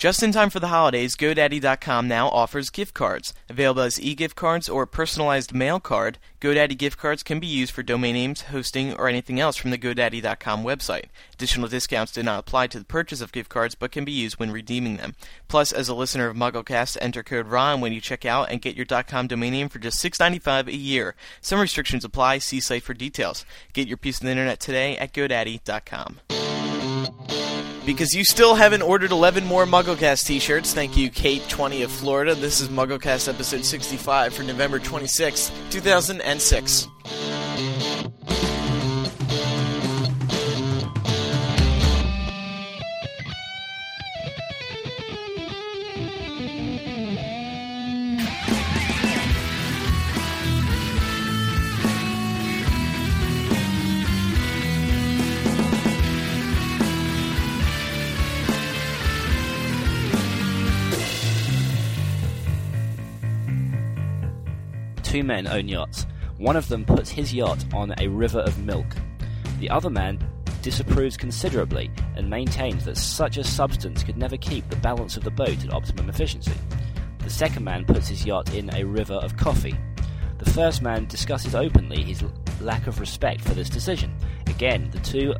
[0.00, 3.34] Just in time for the holidays, GoDaddy.com now offers gift cards.
[3.50, 7.82] Available as e-gift cards or personalized mail card, GoDaddy gift cards can be used for
[7.82, 11.08] domain names, hosting, or anything else from the GoDaddy.com website.
[11.34, 14.38] Additional discounts do not apply to the purchase of gift cards but can be used
[14.38, 15.16] when redeeming them.
[15.48, 18.76] Plus, as a listener of MuggleCast, enter code RON when you check out and get
[18.76, 21.14] your .com domain name for just $6.95 a year.
[21.42, 22.38] Some restrictions apply.
[22.38, 23.44] See site for details.
[23.74, 26.49] Get your piece of the internet today at GoDaddy.com
[27.92, 30.72] because you still haven't ordered 11 more MuggleCast t-shirts.
[30.72, 32.36] Thank you, Kate20 of Florida.
[32.36, 36.86] This is MuggleCast episode 65 for November 26, 2006.
[65.10, 66.06] Two men own yachts.
[66.38, 68.86] One of them puts his yacht on a river of milk.
[69.58, 70.24] The other man
[70.62, 75.30] disapproves considerably and maintains that such a substance could never keep the balance of the
[75.32, 76.54] boat at optimum efficiency.
[77.18, 79.74] The second man puts his yacht in a river of coffee.
[80.38, 82.22] The first man discusses openly his
[82.60, 84.14] lack of respect for this decision.
[84.46, 85.34] Again, the two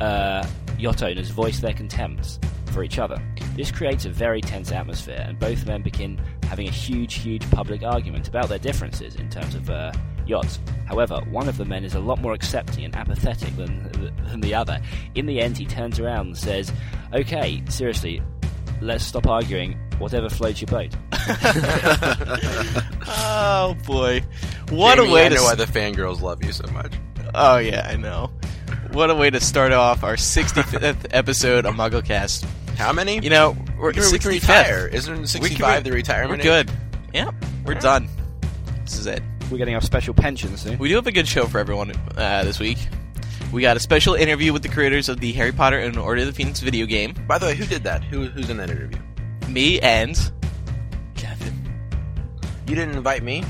[0.00, 0.44] uh,
[0.80, 2.40] yacht owners voice their contempt
[2.76, 3.16] for each other.
[3.56, 7.82] This creates a very tense atmosphere, and both men begin having a huge, huge public
[7.82, 9.92] argument about their differences in terms of uh,
[10.26, 10.60] yachts.
[10.84, 13.90] However, one of the men is a lot more accepting and apathetic than,
[14.26, 14.78] than the other.
[15.14, 16.70] In the end, he turns around and says,
[17.14, 18.20] Okay, seriously,
[18.82, 19.78] let's stop arguing.
[19.98, 20.94] Whatever floats your boat.
[23.08, 24.22] oh boy,
[24.68, 25.36] what Jamie, a way I to!
[25.36, 26.92] know why the fangirls love you so much.
[27.34, 28.30] oh yeah, I know.
[28.92, 32.46] What a way to start off our 65th episode of MuggleCast.
[32.76, 33.18] How many?
[33.20, 34.86] You know, we're we can, we can retire.
[34.86, 36.44] Isn't 65 the retirement?
[36.44, 36.66] We're age?
[36.66, 36.76] good.
[37.14, 38.08] Yep, we're done.
[38.84, 39.22] This is it.
[39.50, 40.78] We're getting our special pension soon.
[40.78, 42.78] We do have a good show for everyone uh, this week.
[43.52, 46.26] We got a special interview with the creators of the Harry Potter and Order of
[46.26, 47.14] the Phoenix video game.
[47.26, 48.04] By the way, who did that?
[48.04, 48.98] Who, who's in that interview?
[49.48, 50.16] Me and
[51.14, 51.54] Kevin.
[52.66, 53.44] You didn't invite me.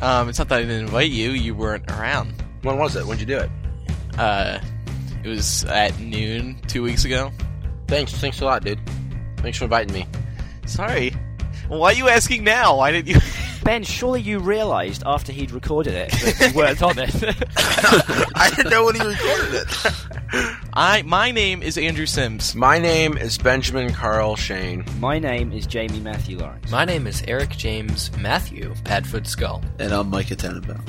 [0.00, 2.34] Um, it's not that I didn't invite you; you weren't around.
[2.62, 3.04] When was it?
[3.06, 3.50] When'd you do it?
[4.18, 4.58] Uh,
[5.24, 7.32] it was at noon two weeks ago.
[7.92, 8.14] Thanks.
[8.14, 8.80] Thanks a lot, dude.
[9.36, 10.06] Thanks for inviting me.
[10.64, 11.10] Sorry.
[11.68, 12.78] Why are you asking now?
[12.78, 13.20] Why didn't you?
[13.64, 17.14] Ben, surely you realised after he'd recorded it that you weren't on it.
[18.34, 19.94] I didn't know when he recorded it.
[20.72, 22.54] I my name is Andrew Sims.
[22.54, 24.86] My name is Benjamin Carl Schoen.
[24.98, 26.70] My name is Jamie Matthew Lawrence.
[26.70, 29.62] My name is Eric James Matthew Padfoot Scull.
[29.78, 30.82] And I'm Micah Tannenbaum.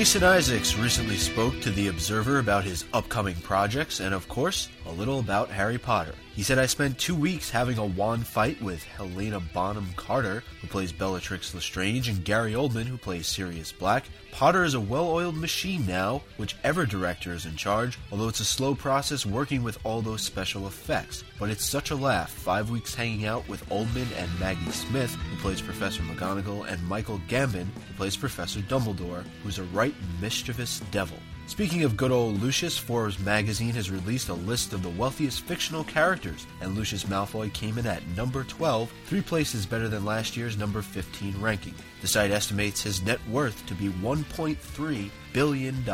[0.00, 4.98] Jason Isaacs recently spoke to The Observer about his upcoming projects and, of course, a
[4.98, 6.14] little about Harry Potter.
[6.34, 10.66] He said, I spent two weeks having a wand fight with Helena Bonham Carter, who
[10.66, 14.04] plays Bellatrix Lestrange, and Gary Oldman, who plays Sirius Black.
[14.32, 18.44] Potter is a well oiled machine now, whichever director is in charge, although it's a
[18.44, 21.22] slow process working with all those special effects.
[21.38, 25.36] But it's such a laugh, five weeks hanging out with Oldman and Maggie Smith, who
[25.36, 31.18] plays Professor McGonagall, and Michael Gambon, who plays Professor Dumbledore, who's a right mischievous devil.
[31.50, 35.82] Speaking of good old Lucius, Forbes magazine has released a list of the wealthiest fictional
[35.82, 40.56] characters, and Lucius Malfoy came in at number 12, three places better than last year's
[40.56, 41.74] number 15 ranking.
[42.02, 45.84] The site estimates his net worth to be $1.3 billion.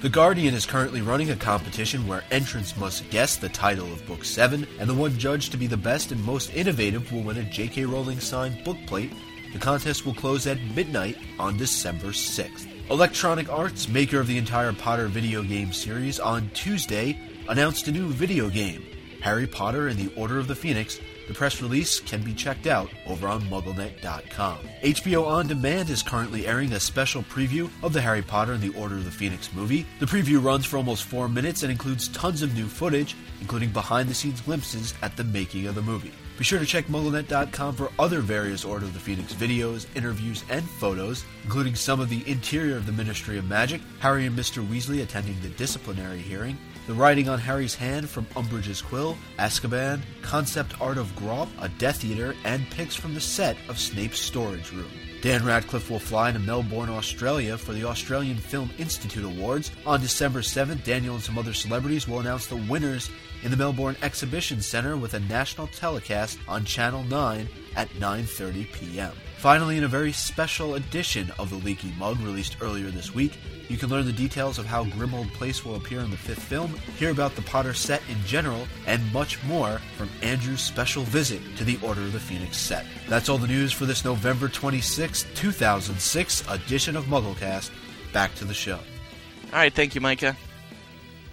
[0.00, 4.24] The Guardian is currently running a competition where entrants must guess the title of Book
[4.24, 7.42] 7, and the one judged to be the best and most innovative will win a
[7.42, 7.84] J.K.
[7.86, 9.12] Rowling signed bookplate.
[9.52, 12.71] The contest will close at midnight on December 6th.
[12.90, 17.18] Electronic Arts, maker of the entire Potter video game series, on Tuesday
[17.48, 18.84] announced a new video game,
[19.20, 20.98] Harry Potter and the Order of the Phoenix.
[21.28, 24.58] The press release can be checked out over on MuggleNet.com.
[24.82, 28.76] HBO On Demand is currently airing a special preview of the Harry Potter and the
[28.78, 29.86] Order of the Phoenix movie.
[30.00, 34.08] The preview runs for almost four minutes and includes tons of new footage, including behind
[34.08, 36.12] the scenes glimpses at the making of the movie.
[36.42, 40.68] Be sure to check MuggleNet.com for other various Order of the Phoenix videos, interviews, and
[40.68, 44.66] photos, including some of the interior of the Ministry of Magic, Harry and Mr.
[44.66, 46.58] Weasley attending the disciplinary hearing,
[46.88, 52.04] the writing on Harry's hand from Umbridge's quill, Azkaban, concept art of Grawp, a Death
[52.04, 54.90] Eater, and pics from the set of Snape's storage room.
[55.22, 59.70] Dan Radcliffe will fly to Melbourne, Australia for the Australian Film Institute Awards.
[59.86, 63.08] On December 7th, Daniel and some other celebrities will announce the winners
[63.44, 69.12] in the Melbourne Exhibition Centre with a national telecast on Channel 9 at 9:30 p.m.
[69.42, 73.76] Finally, in a very special edition of the Leaky Mug released earlier this week, you
[73.76, 77.10] can learn the details of how Grimmauld Place will appear in the fifth film, hear
[77.10, 81.76] about the Potter set in general, and much more from Andrew's special visit to the
[81.82, 82.86] Order of the Phoenix set.
[83.08, 87.72] That's all the news for this November 26, 2006 edition of MuggleCast.
[88.12, 88.76] Back to the show.
[88.76, 90.36] All right, thank you, Micah.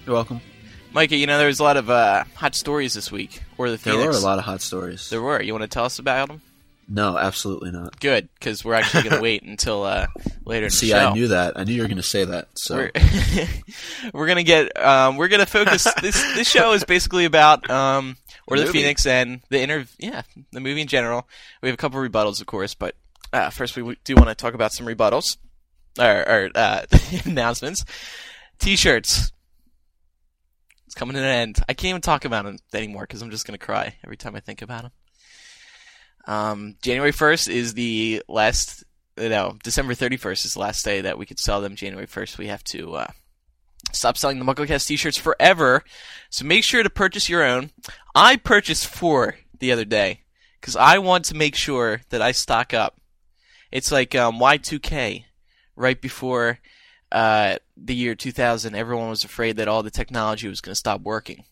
[0.07, 0.41] You're welcome.
[0.93, 3.77] Micah, you know there was a lot of uh, hot stories this week, or the
[3.77, 5.11] There were a lot of hot stories.
[5.11, 5.43] There were.
[5.43, 6.41] You want to tell us about them?
[6.91, 7.99] No, absolutely not.
[7.99, 10.07] Good, because we're actually going to wait until uh,
[10.43, 11.09] later in See, the show.
[11.09, 11.53] I knew that.
[11.55, 12.47] I knew you were going to say that.
[12.55, 12.91] So We're,
[14.13, 14.75] we're gonna get.
[14.83, 15.87] Um, we're gonna focus.
[16.01, 18.79] this this show is basically about um, or the, movie.
[18.79, 19.85] Phoenix and the inter.
[19.99, 21.27] Yeah, the movie in general.
[21.61, 22.95] We have a couple of rebuttals, of course, but
[23.31, 25.37] uh, first we do want to talk about some rebuttals
[25.99, 26.85] or, or uh,
[27.25, 27.85] announcements.
[28.57, 29.31] T-shirts.
[30.87, 31.59] It's coming to an end.
[31.69, 34.39] I can't even talk about them anymore because I'm just gonna cry every time I
[34.39, 34.91] think about them.
[36.29, 38.83] Um, January 1st is the last
[39.17, 41.75] no, December 31st is the last day that we could sell them.
[41.75, 43.07] January 1st, we have to uh,
[43.91, 45.83] stop selling the MuggleCast t-shirts forever.
[46.29, 47.71] So make sure to purchase your own.
[48.13, 50.21] I purchased four the other day
[50.61, 53.01] because I want to make sure that I stock up.
[53.71, 55.25] It's like um, Y2K,
[55.75, 56.59] right before
[57.11, 58.75] uh, the year 2000.
[58.75, 61.43] Everyone was afraid that all the technology was going to stop working.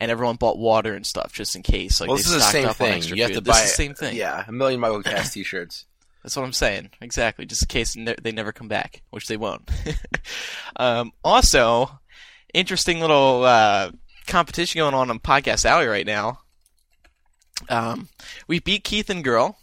[0.00, 2.00] And everyone bought water and stuff just in case.
[2.00, 2.96] Like well, they this is the stocked same up on thing.
[2.96, 3.34] extra You have food.
[3.34, 4.16] to This buy is the same thing.
[4.16, 5.84] Yeah, a million MuggleCast t-shirts.
[6.22, 6.90] That's what I'm saying.
[7.02, 7.44] Exactly.
[7.46, 9.68] Just in case ne- they never come back, which they won't.
[10.76, 12.00] um, also,
[12.54, 13.90] interesting little uh,
[14.26, 16.40] competition going on on Podcast Alley right now.
[17.68, 18.08] Um,
[18.46, 19.58] we beat Keith and Girl,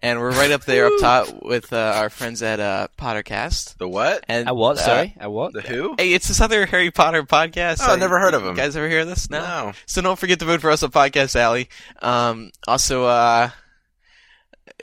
[0.00, 3.76] and we're right up there up top with uh, our friends at uh, Pottercast.
[3.78, 4.24] The what?
[4.28, 4.78] And At what?
[4.78, 5.52] uh, Sorry, I what?
[5.52, 5.94] The who?
[5.98, 7.78] Hey, it's this other Harry Potter podcast.
[7.82, 8.54] Oh, I've never heard of You 'em.
[8.54, 9.28] guys ever hear this?
[9.30, 9.40] No.
[9.40, 9.72] No.
[9.86, 11.68] So don't forget to vote for us on Podcast Alley.
[12.02, 13.50] Um, also, uh,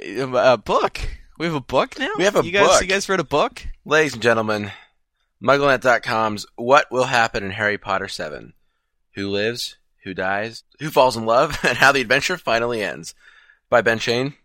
[0.01, 0.99] a book.
[1.37, 2.09] We have a book now.
[2.17, 2.81] We have a you guys, book.
[2.81, 3.65] You guys wrote a book.
[3.85, 4.71] Ladies and gentlemen,
[5.43, 8.53] MuggleNet.com's What Will Happen in Harry Potter 7?
[9.15, 9.77] Who lives?
[10.03, 10.63] Who dies?
[10.79, 11.57] Who falls in love?
[11.63, 13.13] And how the adventure finally ends.
[13.69, 14.35] By Ben Schoen,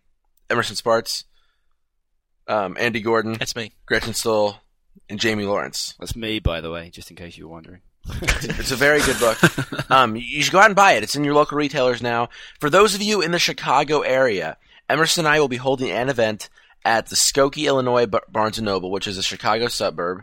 [0.50, 1.24] Emerson Spartz,
[2.48, 3.72] um, Andy Gordon, That's me.
[3.86, 4.56] Gretchen Stoll,
[5.08, 5.94] and Jamie Lawrence.
[6.00, 7.80] That's me, by the way, just in case you were wondering.
[8.22, 9.38] It's a very good book.
[9.90, 11.02] Um, you should go out and buy it.
[11.02, 12.28] It's in your local retailers now.
[12.60, 14.56] For those of you in the Chicago area,
[14.88, 16.48] Emerson and I will be holding an event
[16.84, 20.22] at the Skokie, Illinois Bar- Barnes and Noble, which is a Chicago suburb.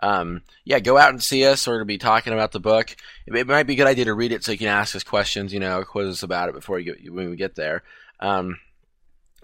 [0.00, 1.66] Um, yeah, go out and see us.
[1.66, 2.94] We're going to be talking about the book.
[3.26, 5.02] It, it might be a good idea to read it so you can ask us
[5.02, 7.84] questions, you know, quiz us about it before you get, when we get there.
[8.20, 8.58] Um,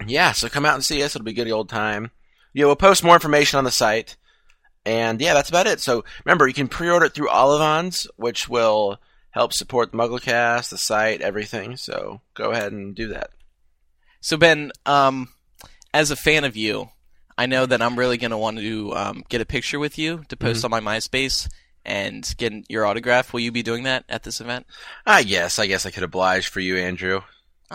[0.05, 1.15] yeah, so come out and see us.
[1.15, 2.11] It'll be a good old time.
[2.53, 4.15] Yeah, we'll post more information on the site.
[4.85, 5.79] And yeah, that's about it.
[5.79, 8.99] So remember, you can pre-order it through Olivons, which will
[9.31, 11.77] help support the MuggleCast, the site, everything.
[11.77, 13.31] So go ahead and do that.
[14.21, 15.29] So Ben, um,
[15.93, 16.89] as a fan of you,
[17.37, 20.37] I know that I'm really gonna want to um, get a picture with you to
[20.37, 20.73] post Mm-hmm.
[20.73, 21.49] on my MySpace
[21.85, 23.33] and get your autograph.
[23.33, 24.65] Will you be doing that at this event?
[25.05, 25.59] I guess.
[25.59, 27.21] I guess I could oblige for you, Andrew.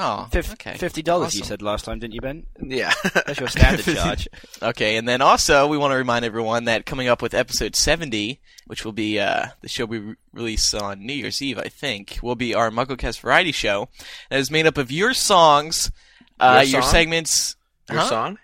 [0.00, 0.76] Oh, Fif- okay.
[0.76, 2.46] Fifty dollars you said last time, didn't you, Ben?
[2.62, 2.92] Yeah.
[3.14, 4.28] That's your standard charge.
[4.62, 8.40] Okay, and then also we want to remind everyone that coming up with episode 70,
[8.68, 12.20] which will be uh, the show we re- release on New Year's Eve, I think,
[12.22, 13.88] will be our MuggleCast variety show
[14.30, 15.90] that is made up of your songs,
[16.38, 17.56] uh, Your your, segments,
[17.90, 18.06] Your huh?
[18.08, 18.38] song?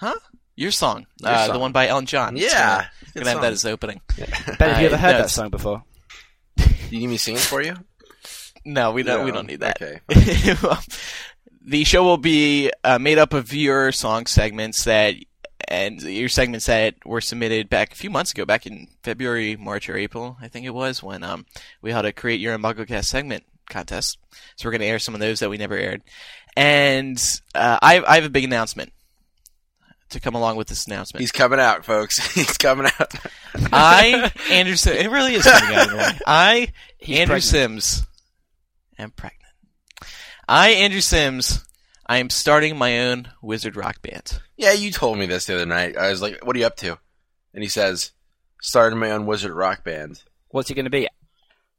[0.00, 0.14] huh?
[0.56, 2.36] Your song, Your uh, the one by Elton John.
[2.36, 2.58] It's Yeah.
[2.76, 4.00] gonna, Good gonna have that as opening.
[4.16, 4.28] Ben,
[4.58, 5.84] have you Uh, ever heard no, that song before?
[6.90, 7.76] You need me to sing it for you?
[8.72, 9.24] No, we don't.
[9.24, 9.80] we don't need that.
[9.80, 10.00] Okay.
[11.64, 15.14] the show will be uh, made up of your song segments that
[15.68, 19.88] and your segments that were submitted back a few months ago, back in February, March,
[19.88, 21.46] or April, I think it was, when um,
[21.80, 24.18] we held a Create Your Own MuggleCast segment contest.
[24.56, 26.02] So we're going to air some of those that we never aired.
[26.56, 27.22] And
[27.54, 28.92] uh, I, I have a big announcement
[30.10, 31.20] to come along with this announcement.
[31.20, 32.18] He's coming out, folks.
[32.34, 33.14] He's coming out.
[33.72, 36.22] I, Andrew Sims, it really is coming out of.
[36.26, 37.44] I, He's Andrew pregnant.
[37.44, 38.06] Sims,
[39.00, 39.36] am pregnant.
[40.48, 41.64] I, Andrew Sims,
[42.06, 44.40] I am starting my own wizard rock band.
[44.56, 45.96] Yeah, you told me this the other night.
[45.96, 46.98] I was like, "What are you up to?"
[47.54, 48.12] And he says,
[48.60, 51.08] "Starting my own wizard rock band." What's it going to be?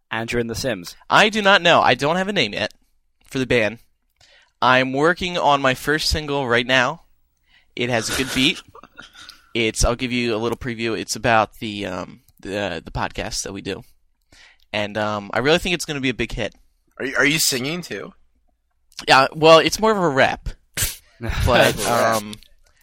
[0.10, 0.96] Andrew and the Sims.
[1.10, 1.82] I do not know.
[1.82, 2.74] I don't have a name yet.
[3.26, 3.80] for the band.
[4.62, 7.04] I'm working on my first single right now.
[7.76, 8.62] It has a good beat.
[9.54, 10.98] It's I'll give you a little preview.
[10.98, 13.84] It's about the um, the the podcast that we do,
[14.72, 16.54] and um, I really think it's going to be a big hit.
[16.98, 18.14] Are you, are you singing too?
[19.08, 20.50] Yeah, well, it's more of a rap,
[21.46, 22.36] but um,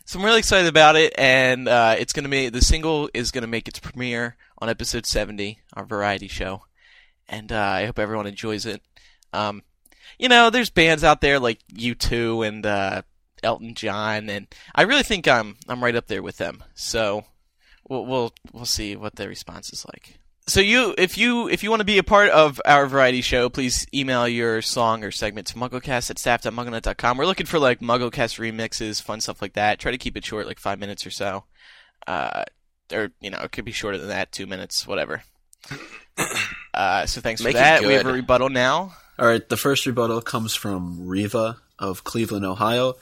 [0.04, 3.46] so I'm really excited about it, and uh, it's gonna be the single is gonna
[3.46, 6.62] make its premiere on episode 70, our variety show,
[7.28, 8.82] and uh, I hope everyone enjoys it.
[9.32, 9.62] Um,
[10.18, 13.02] you know, there's bands out there like U2 and uh,
[13.42, 16.64] Elton John, and I really think I'm I'm right up there with them.
[16.74, 17.24] So
[17.88, 20.17] we'll we'll, we'll see what the response is like.
[20.48, 23.50] So you, if you, if you want to be a part of our variety show,
[23.50, 27.18] please email your song or segment to mugglecast at staff.mugglenet.com.
[27.18, 29.78] We're looking for like mugglecast remixes, fun stuff like that.
[29.78, 31.44] Try to keep it short, like five minutes or so.
[32.06, 32.44] Uh,
[32.90, 35.22] or, you know, it could be shorter than that, two minutes, whatever.
[36.74, 37.82] Uh, so thanks Make for it that.
[37.82, 38.92] We have a rebuttal now.
[39.18, 42.94] All right, the first rebuttal comes from Riva of Cleveland, Ohio.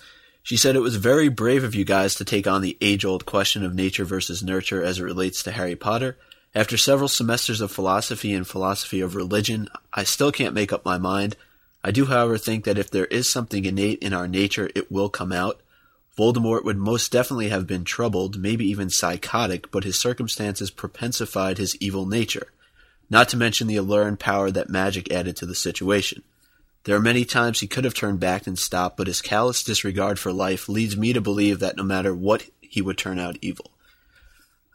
[0.43, 3.27] She said it was very brave of you guys to take on the age old
[3.27, 6.17] question of nature versus nurture as it relates to Harry Potter.
[6.57, 10.99] After several semesters of philosophy and philosophy of religion, I still can't make up my
[10.99, 11.37] mind.
[11.85, 15.09] I do, however, think that if there is something innate in our nature, it will
[15.09, 15.61] come out.
[16.19, 21.77] Voldemort would most definitely have been troubled, maybe even psychotic, but his circumstances propensified his
[21.77, 22.49] evil nature
[23.09, 26.23] not to mention the allure and power that magic added to the situation.
[26.85, 30.19] There are many times he could have turned back and stopped, but his callous disregard
[30.19, 33.71] for life leads me to believe that no matter what, he would turn out evil.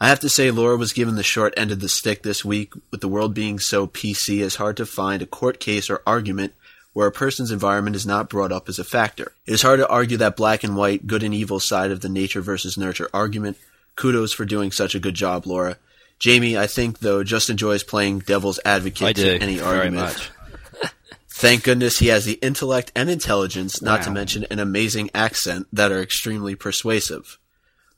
[0.01, 2.73] I have to say, Laura was given the short end of the stick this week.
[2.89, 6.53] With the world being so PC, it's hard to find a court case or argument
[6.93, 9.31] where a person's environment is not brought up as a factor.
[9.45, 12.09] It is hard to argue that black and white, good and evil side of the
[12.09, 13.57] nature versus nurture argument.
[13.95, 15.77] Kudos for doing such a good job, Laura.
[16.17, 20.03] Jamie, I think though, just enjoys playing devil's advocate I do to any very argument.
[20.03, 20.31] much.
[21.29, 25.91] Thank goodness he has the intellect and intelligence, not to mention an amazing accent that
[25.91, 27.37] are extremely persuasive.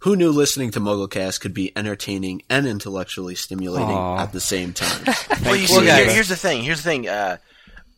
[0.04, 4.22] Who knew listening to MuggleCast could be entertaining and intellectually stimulating Aw.
[4.22, 5.06] at the same time?
[5.44, 6.64] Well, you you, see, here- here's the thing.
[6.64, 7.08] Here's the thing.
[7.08, 7.38] Uh,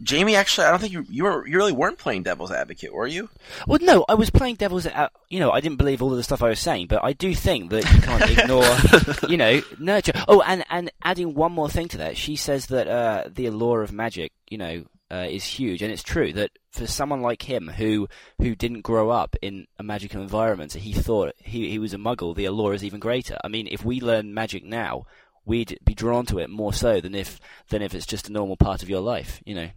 [0.02, 3.08] Jamie, actually, I don't think you you, were, you really weren't playing devil's advocate, were
[3.08, 3.30] you?
[3.66, 4.86] Well, no, I was playing devil's.
[4.86, 7.14] Uh, you know, I didn't believe all of the stuff I was saying, but I
[7.14, 10.12] do think that you can't ignore, you know, nurture.
[10.28, 13.84] Oh, and and adding one more thing to that, she says that uh, the allure
[13.84, 17.68] of magic, you know, uh, is huge, and it's true that for someone like him
[17.70, 18.08] who
[18.40, 22.36] who didn't grow up in a magical environment, he thought he he was a muggle.
[22.36, 23.38] The allure is even greater.
[23.44, 25.06] I mean, if we learn magic now,
[25.46, 28.58] we'd be drawn to it more so than if than if it's just a normal
[28.58, 29.70] part of your life, you know.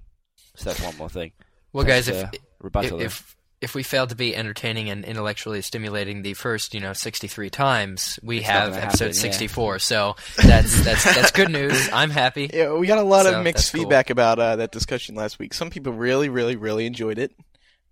[0.56, 1.32] So that's one more thing.
[1.72, 5.60] Well, That's, guys, if uh, if, if if we fail to be entertaining and intellectually
[5.62, 9.20] stimulating the first, you know, 63 times, we It's have episode happen, yeah.
[9.32, 9.78] 64.
[9.80, 11.88] So that's that's that's good news.
[11.92, 12.48] I'm happy.
[12.52, 13.82] Yeah, we got a lot So, of mixed that's cool.
[13.82, 15.54] feedback about uh, that discussion last week.
[15.54, 17.32] Some people really, really, really enjoyed it,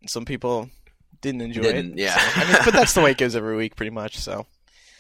[0.00, 0.70] and some people
[1.20, 2.02] didn't enjoy Didn't, it.
[2.02, 2.16] yeah.
[2.16, 4.18] So, I mean, but that's the way it goes every week, pretty much.
[4.18, 4.46] So,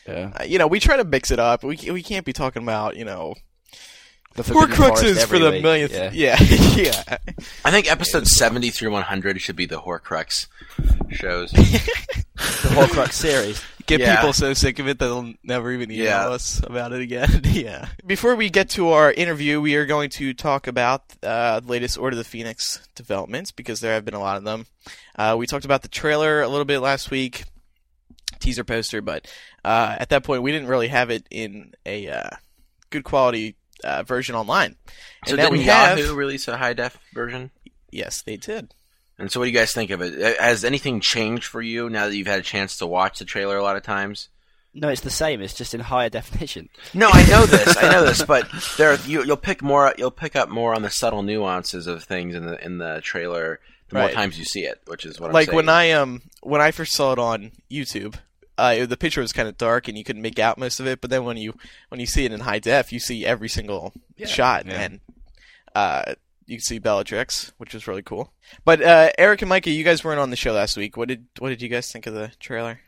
[0.08, 0.32] yeah.
[0.40, 1.62] uh, you know, we try to mix it up.
[1.62, 3.34] We we can't be talking about you know
[4.36, 5.92] The Forbidden Forest Horcruxes for the week, millionth.
[5.92, 6.10] Yeah.
[6.12, 7.16] Yeah, yeah.
[7.64, 10.46] I think episode 70 through 100 should be the Horcrux
[11.10, 11.52] shows.
[12.36, 13.62] The Horcrux series.
[13.86, 14.16] Get Yeah.
[14.16, 16.28] people so sick of it that they'll never even email Yeah.
[16.28, 17.40] us about it again.
[17.44, 17.88] yeah.
[18.04, 21.96] Before we get to our interview, we are going to talk about uh, the latest
[21.96, 24.66] Order of the Phoenix developments because there have been a lot of them.
[25.16, 27.44] Uh, we talked about the trailer a little bit last week,
[28.38, 29.26] teaser poster, but
[29.64, 32.28] uh, at that point we didn't really have it in a uh,
[32.90, 34.76] good quality uh, version online.
[35.26, 35.98] So and now didn't we have.
[35.98, 37.50] Yahoo release a high def version?
[37.90, 38.74] Yes, they did.
[39.18, 40.20] And so what do you guys think of it?
[40.20, 43.24] Uh, Has anything changed for you now that you've had a chance to watch the
[43.24, 44.28] trailer a lot of times?
[44.74, 45.40] No, it's the same.
[45.40, 46.68] It's just in higher definition.
[46.92, 47.76] No, I know this.
[47.78, 49.94] I know this, but there you, you'll pick more.
[49.96, 53.60] You'll pick up more on the subtle nuances of things in the in the trailer
[53.88, 55.56] the more times you see it, which is what I'm like saying.
[55.56, 58.16] when I um when I first saw it on YouTube,
[58.58, 61.00] uh, the picture was kind of dark and you couldn't make out most of it.
[61.00, 61.54] But then when you
[61.88, 63.92] when you see it in high def, you see every single
[64.24, 64.80] shot, Yeah.
[64.80, 65.00] and
[65.74, 66.14] uh,
[66.46, 68.32] you can see Bellatrix, which was really cool.
[68.64, 70.96] But uh, Eric and Micah, you guys weren't on the show last week.
[70.96, 72.80] What did what did you guys think of the trailer?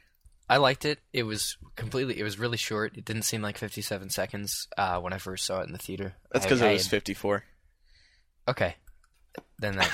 [0.50, 0.98] I liked it.
[1.12, 2.18] It was completely.
[2.18, 2.96] It was really short.
[2.96, 6.14] It didn't seem like 57 seconds uh, when I first saw it in the theater.
[6.32, 7.44] That's because it was 54.
[8.48, 8.76] Okay.
[9.60, 9.90] Then that.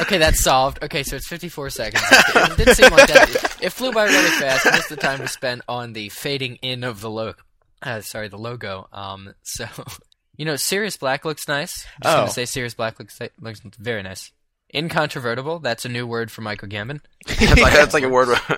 [0.02, 0.82] okay, that's solved.
[0.82, 2.02] Okay, so it's 54 seconds.
[2.10, 3.30] It didn't seem like that.
[3.30, 4.64] It, it flew by really fast.
[4.66, 7.38] Most of the time was spent on the fading in of the logo.
[7.82, 8.88] Uh, sorry, the logo.
[8.92, 9.66] Um, so
[10.36, 11.86] you know, Sirius Black looks nice.
[11.96, 12.20] I'm just Oh.
[12.22, 14.32] gonna say Sirius Black looks looks very nice.
[14.74, 15.60] Incontrovertible.
[15.60, 17.00] That's a new word for Michael Gambon.
[17.26, 18.28] that's, like, that's like a word.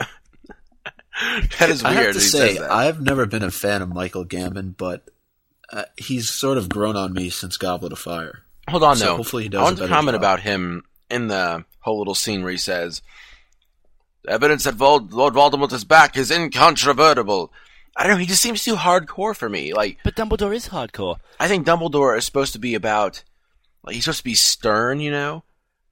[1.59, 2.07] that is I weird.
[2.07, 2.59] have to say.
[2.59, 5.09] I've never been a fan of Michael Gambon, but
[5.73, 8.43] uh, he's sort of grown on me since Goblet of Fire.
[8.69, 9.17] Hold on, So though.
[9.17, 10.21] hopefully he does I a want to comment job.
[10.21, 13.03] about him in the whole little scene where he says,
[14.25, 17.53] The "Evidence that Vol- Lord Voldemort is back is incontrovertible."
[17.97, 18.19] I don't know.
[18.19, 19.75] He just seems too hardcore for me.
[19.75, 21.17] Like But Dumbledore is hardcore.
[21.39, 23.23] I think Dumbledore is supposed to be about,
[23.85, 25.45] like he's supposed to be stern, you know,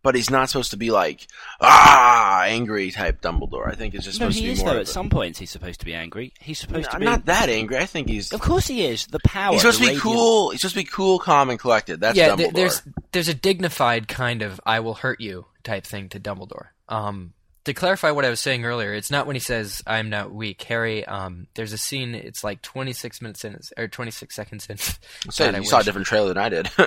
[0.02, 1.26] but he's not supposed to be like
[1.60, 3.70] ah angry type Dumbledore.
[3.70, 4.68] I think it's just No, supposed he to be is more.
[4.68, 4.74] though.
[4.76, 6.32] of At a- some points, he's supposed to be angry.
[6.40, 7.76] He's supposed No, to be not that angry.
[7.78, 8.32] I think he's.
[8.32, 9.06] Of course, he is.
[9.06, 9.52] The power.
[9.52, 10.50] He's supposed to be radiant- cool.
[10.50, 12.00] He's supposed to be cool, calm, and collected.
[12.00, 12.36] That's yeah, Dumbledore.
[12.38, 16.68] th- there's there's a dignified kind of "I will hurt you" type thing to Dumbledore.
[16.88, 17.32] Um,
[17.64, 20.62] to clarify what I was saying earlier, it's not when he says "I'm not weak."
[20.62, 22.14] Harry, um, there's a scene.
[22.14, 24.78] It's like 26 minutes in, or 26 seconds in.
[25.30, 26.70] So God, I you saw a different trailer than I did.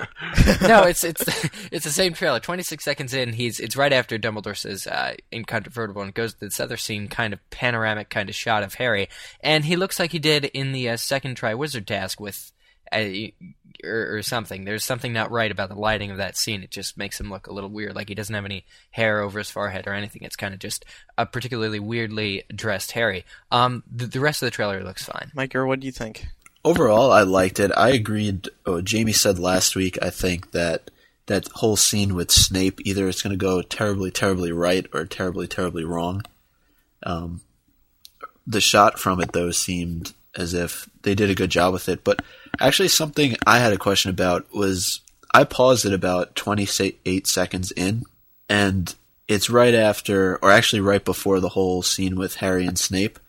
[0.62, 1.22] no, it's it's
[1.72, 2.39] it's the same trailer.
[2.39, 6.60] 26 seconds in, he's it's right after Dumbledore says uh, incontrovertible, and goes to this
[6.60, 9.08] other scene, kind of panoramic kind of shot of Harry,
[9.42, 12.51] and he looks like he did in the uh, second Triwizard Task with.
[12.92, 13.32] Uh,
[13.84, 14.65] or, or something.
[14.65, 16.63] There's something not right about the lighting of that scene.
[16.63, 19.39] It just makes him look a little weird, like he doesn't have any hair over
[19.39, 20.24] his forehead or anything.
[20.24, 20.86] It's kind of just
[21.18, 23.25] a particularly weirdly dressed Harry.
[23.51, 25.32] Um, the, the rest of the trailer looks fine.
[25.34, 26.25] Mike, or what do you think?
[26.65, 27.72] Overall, I liked it.
[27.75, 28.50] I agreed.
[28.65, 29.98] Oh, Jamie said last week.
[30.01, 30.92] I think that
[31.25, 35.48] that whole scene with Snape either it's going to go terribly, terribly right or terribly,
[35.48, 36.24] terribly wrong.
[37.03, 37.42] Um,
[38.46, 42.03] the shot from it though seemed as if they did a good job with it.
[42.03, 42.22] But
[42.60, 45.01] actually, something I had a question about was
[45.33, 46.67] I paused it about twenty
[47.05, 48.03] eight seconds in,
[48.50, 48.93] and
[49.27, 53.19] it's right after, or actually right before the whole scene with Harry and Snape,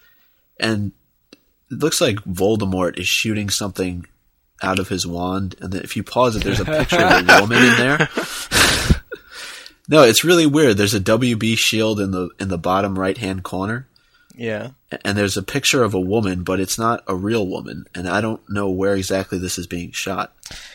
[0.58, 0.92] and
[1.70, 4.06] it looks like Voldemort is shooting something
[4.62, 7.40] out of his wand, and then if you pause it, there's a picture of a
[7.40, 7.98] woman in there.
[9.88, 10.76] no, it's really weird.
[10.76, 13.86] There's a WB shield in the in the bottom right hand corner,
[14.36, 14.70] Yeah.
[15.04, 18.20] and there's a picture of a woman, but it's not a real woman, and I
[18.20, 20.34] don't know where exactly this is being shot.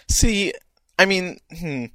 [0.10, 0.54] See,
[0.98, 1.86] I mean, hmm,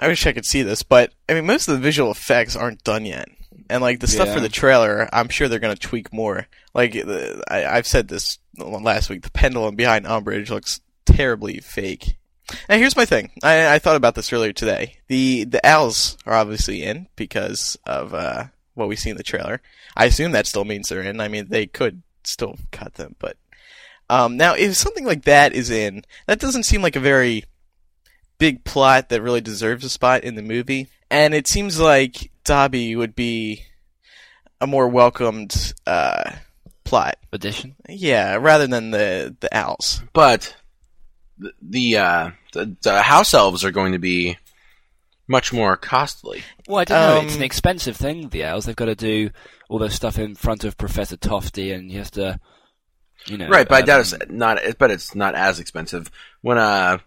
[0.00, 2.84] I wish I could see this, but I mean, most of the visual effects aren't
[2.84, 3.28] done yet,
[3.68, 6.46] and like the stuff for the trailer, I'm sure they're gonna tweak more.
[6.74, 12.16] Like the, I, I've said this last week, the pendulum behind Umbridge looks terribly fake.
[12.68, 13.30] And here's my thing.
[13.42, 14.98] I, I thought about this earlier today.
[15.08, 19.60] The the owls are obviously in because of uh, what we see in the trailer.
[19.96, 21.20] I assume that still means they're in.
[21.20, 23.36] I mean, they could still cut them, but
[24.08, 27.44] um, now if something like that is in, that doesn't seem like a very
[28.38, 30.88] big plot that really deserves a spot in the movie.
[31.10, 33.64] And it seems like Dobby would be
[34.60, 36.32] a more welcomed uh,
[36.84, 37.16] plot.
[37.32, 37.76] Addition.
[37.88, 40.02] Yeah, rather than the the owls.
[40.12, 40.54] but
[41.38, 44.36] the the, uh, the the house elves are going to be
[45.28, 46.42] much more costly.
[46.66, 47.26] Well, I don't know.
[47.26, 48.28] It's Um, an expensive thing.
[48.28, 48.66] The owls.
[48.66, 49.30] They've got to do
[49.68, 52.38] all their stuff in front of Professor Tofty, and you have to,
[53.26, 53.48] you know.
[53.48, 54.58] Right, but I um, doubt it's not.
[54.78, 56.10] But it's not as expensive.
[56.42, 56.98] When uh,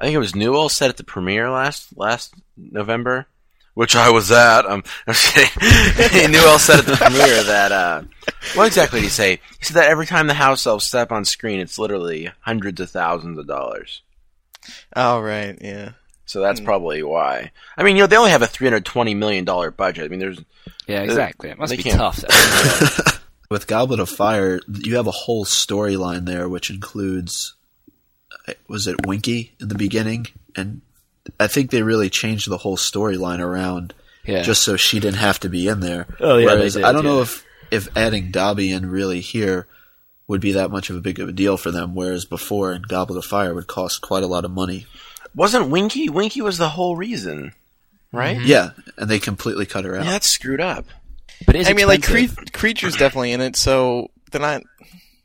[0.00, 3.26] I think it was Newell said at the premiere last last November,
[3.74, 4.66] which I was at.
[4.66, 6.32] Um, I'm just kidding.
[6.32, 8.02] Newell said at the premiere that uh,
[8.54, 9.40] what exactly did he say?
[9.58, 12.90] He said that every time the house elves step on screen, it's literally hundreds of
[12.90, 14.02] thousands of dollars.
[14.96, 15.92] Oh right, yeah.
[16.28, 17.52] So that's probably why.
[17.76, 20.04] I mean, you know, they only have a three hundred twenty million dollar budget.
[20.04, 20.38] I mean, there's
[20.86, 21.48] Yeah, exactly.
[21.48, 23.24] It must be can't- tough.
[23.50, 27.54] With Goblet of Fire, you have a whole storyline there, which includes
[28.46, 30.82] uh, was it Winky in the beginning, and
[31.40, 33.94] I think they really changed the whole storyline around
[34.26, 34.42] yeah.
[34.42, 36.06] just so she didn't have to be in there.
[36.20, 39.66] Oh, yeah, Whereas did, I don't know if if adding Dobby in really here
[40.26, 41.94] would be that much of a big of a deal for them.
[41.94, 44.86] Whereas before in Goblet of Fire would cost quite a lot of money.
[45.34, 46.08] Wasn't Winky.
[46.08, 47.52] Winky was the whole reason,
[48.12, 48.36] right?
[48.36, 48.46] Mm-hmm.
[48.46, 50.04] Yeah, and they completely cut her out.
[50.04, 50.86] Yeah, that's screwed up.
[51.46, 54.62] but it's I mean, like cre- creatures definitely in it, so they're not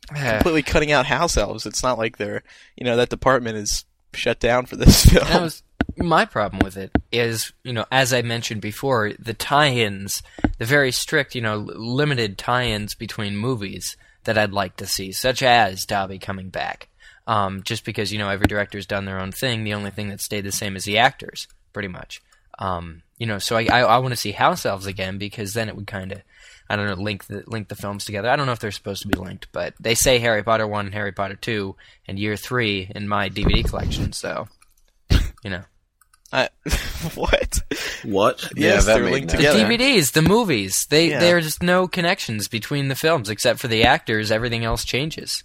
[0.07, 1.65] completely cutting out house elves.
[1.65, 2.43] It's not like they're
[2.75, 5.27] you know that department is shut down for this film.
[5.27, 5.63] That was
[5.97, 10.23] my problem with it is, you know, as I mentioned before, the tie-ins,
[10.57, 15.43] the very strict, you know, limited tie-ins between movies that I'd like to see, such
[15.43, 16.87] as Dobby coming back.
[17.25, 20.19] Um, just because you know every director's done their own thing, the only thing that
[20.21, 22.21] stayed the same is the actors, pretty much.
[22.59, 25.69] Um, you know, so I I, I want to see house elves again because then
[25.69, 26.21] it would kind of
[26.69, 28.29] I don't know link the link the films together.
[28.29, 30.85] I don't know if they're supposed to be linked, but they say Harry Potter one
[30.87, 31.75] and Harry Potter two
[32.07, 34.47] and Year three in my DVD collection, so
[35.43, 35.63] you know.
[36.33, 36.49] I,
[37.13, 37.59] what?
[38.03, 38.49] What?
[38.55, 39.59] yes, that they're made linked no The.
[39.59, 41.19] DVDs, the movies, they Yeah.
[41.19, 44.31] there's no connections between the films except for the actors.
[44.31, 45.43] Everything else changes.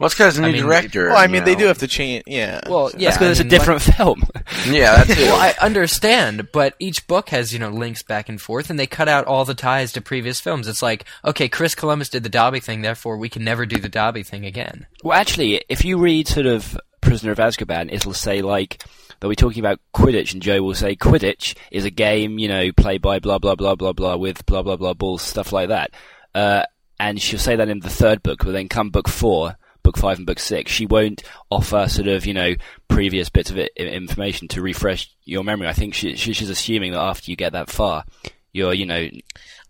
[0.00, 1.08] Well, it's because a new I mean, director.
[1.08, 1.58] Well, I you mean, they know.
[1.60, 2.24] do have to change.
[2.26, 2.60] Yeah.
[2.66, 4.22] Well, yeah, That's because it's I a mean, different film.
[4.66, 5.22] Yeah, that too.
[5.24, 8.86] Well, I understand, but each book has you know links back and forth, and they
[8.86, 10.66] cut out all the ties to previous films.
[10.68, 13.88] It's like, okay, Chris Columbus did the Dobby thing, therefore we can never do the
[13.88, 14.86] Dobby thing again.
[15.04, 18.82] Well, actually, if you read sort of Prisoner of Azkaban, it'll say like
[19.20, 22.72] they'll be talking about Quidditch, and Joe will say Quidditch is a game, you know,
[22.72, 25.92] played by blah blah blah blah blah with blah blah blah balls, stuff like that.
[26.34, 26.64] Uh,
[26.98, 30.18] and she'll say that in the third book, but then come book four, book five,
[30.18, 32.54] and book six, she won't offer sort of you know
[32.88, 35.68] previous bits of it, information to refresh your memory.
[35.68, 38.04] I think she, she, she's assuming that after you get that far,
[38.52, 39.08] you're you know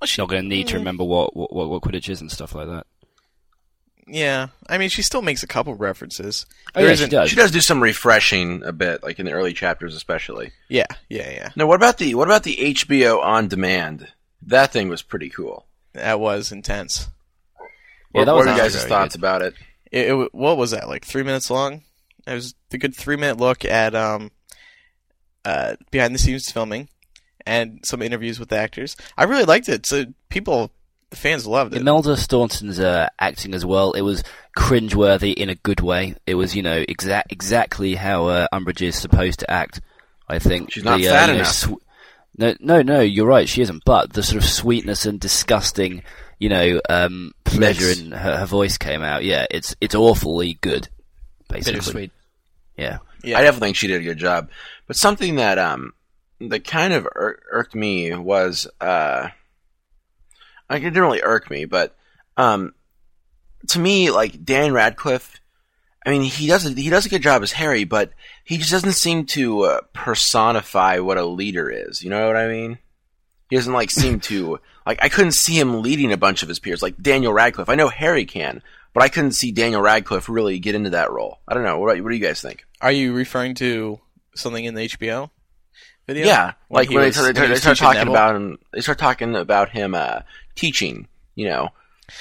[0.00, 0.78] Well, she- not going to need to mm.
[0.78, 2.86] remember what, what what what Quidditch is and stuff like that.
[4.12, 6.46] Yeah, I mean, she still makes a couple references.
[6.74, 7.30] Oh, yeah, she does.
[7.30, 10.50] She does do some refreshing a bit, like in the early chapters, especially.
[10.68, 11.50] Yeah, yeah, yeah.
[11.54, 14.08] Now, what about the what about the HBO on demand?
[14.42, 15.66] That thing was pretty cool.
[15.92, 17.08] That was intense.
[18.14, 19.20] Yeah, what that what was are you guys' thoughts good.
[19.20, 19.54] about it?
[19.90, 20.88] It, it, what was that?
[20.88, 21.82] Like three minutes long.
[22.26, 24.30] It was a good three minute look at um,
[25.44, 26.88] uh, behind the scenes filming
[27.46, 28.96] and some interviews with the actors.
[29.16, 29.86] I really liked it.
[29.86, 30.70] So people,
[31.08, 31.80] the fans loved it.
[31.80, 33.92] Imelda Staunton's uh, acting as well.
[33.92, 34.22] It was
[34.56, 36.14] cringeworthy in a good way.
[36.26, 39.80] It was, you know, exact exactly how uh, Umbridge is supposed to act.
[40.28, 41.52] I think She's not The, fat you know, enough.
[41.52, 41.82] sw-
[42.36, 43.00] no, no, no.
[43.00, 43.48] You're right.
[43.48, 43.82] She isn't.
[43.84, 46.02] But the sort of sweetness and disgusting,
[46.40, 48.00] you know, um, pleasure Mix.
[48.00, 49.22] in her, her voice came out.
[49.24, 50.88] Yeah, it's it's awfully good.
[51.48, 52.10] Basically, Bittersweet.
[52.76, 52.98] yeah.
[53.22, 53.38] Yeah.
[53.38, 54.50] I definitely think she did a good job.
[54.86, 55.92] But something that um
[56.40, 59.28] that kind of ir- irked me was uh
[60.68, 61.96] like it didn't really irk me, but
[62.36, 62.72] um
[63.68, 65.40] to me like Dan Radcliffe,
[66.06, 68.12] I mean he does a, he does a good job as Harry, but
[68.44, 72.02] he just doesn't seem to uh, personify what a leader is.
[72.02, 72.78] You know what I mean?
[73.50, 76.58] He doesn't like seem to like I couldn't see him leading a bunch of his
[76.58, 77.68] peers like Daniel Radcliffe.
[77.68, 78.62] I know Harry can,
[78.94, 81.40] but I couldn't see Daniel Radcliffe really get into that role.
[81.48, 81.78] I don't know.
[81.78, 82.64] What, what do you guys think?
[82.80, 83.98] Are you referring to
[84.34, 85.30] something in the HBO
[86.06, 86.26] video?
[86.26, 88.14] Yeah, like he when, was- they, when he they start talking Neville?
[88.14, 90.20] about him, they start talking about him uh,
[90.54, 91.08] teaching.
[91.34, 91.68] You know,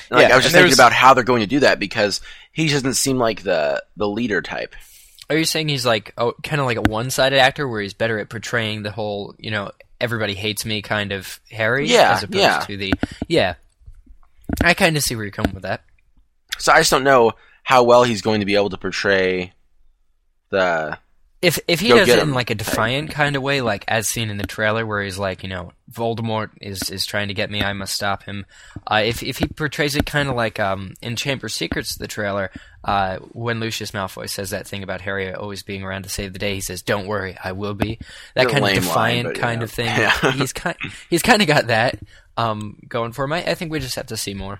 [0.09, 2.21] And, like, Yeah, I was just thinking about how they're going to do that because
[2.51, 4.75] he doesn't seem like the the leader type.
[5.29, 8.17] Are you saying he's like oh, kind of like a one-sided actor where he's better
[8.19, 12.41] at portraying the whole, you know, everybody hates me kind of Harry Yeah, as opposed
[12.41, 12.59] yeah.
[12.59, 12.93] to the
[13.27, 13.55] yeah.
[14.63, 15.83] I kind of see where you're coming with that.
[16.57, 19.53] So I just don't know how well he's going to be able to portray
[20.49, 20.97] the.
[21.41, 24.09] If if he Go does it in like a defiant kind of way, like as
[24.09, 27.49] seen in the trailer, where he's like, you know, Voldemort is is trying to get
[27.49, 28.45] me, I must stop him.
[28.85, 32.51] Uh, if if he portrays it kind of like um, in Chamber Secrets, the trailer,
[32.83, 36.39] uh, when Lucius Malfoy says that thing about Harry always being around to save the
[36.39, 37.99] day, he says, "Don't worry, I will be."
[38.35, 39.63] That kind of lame line, defiant kind yeah.
[39.63, 39.85] of thing.
[39.99, 40.31] Yeah.
[40.33, 40.75] he's kind
[41.09, 41.99] he's kind of got that
[42.35, 43.33] um, going for him.
[43.33, 44.59] I, I think we just have to see more.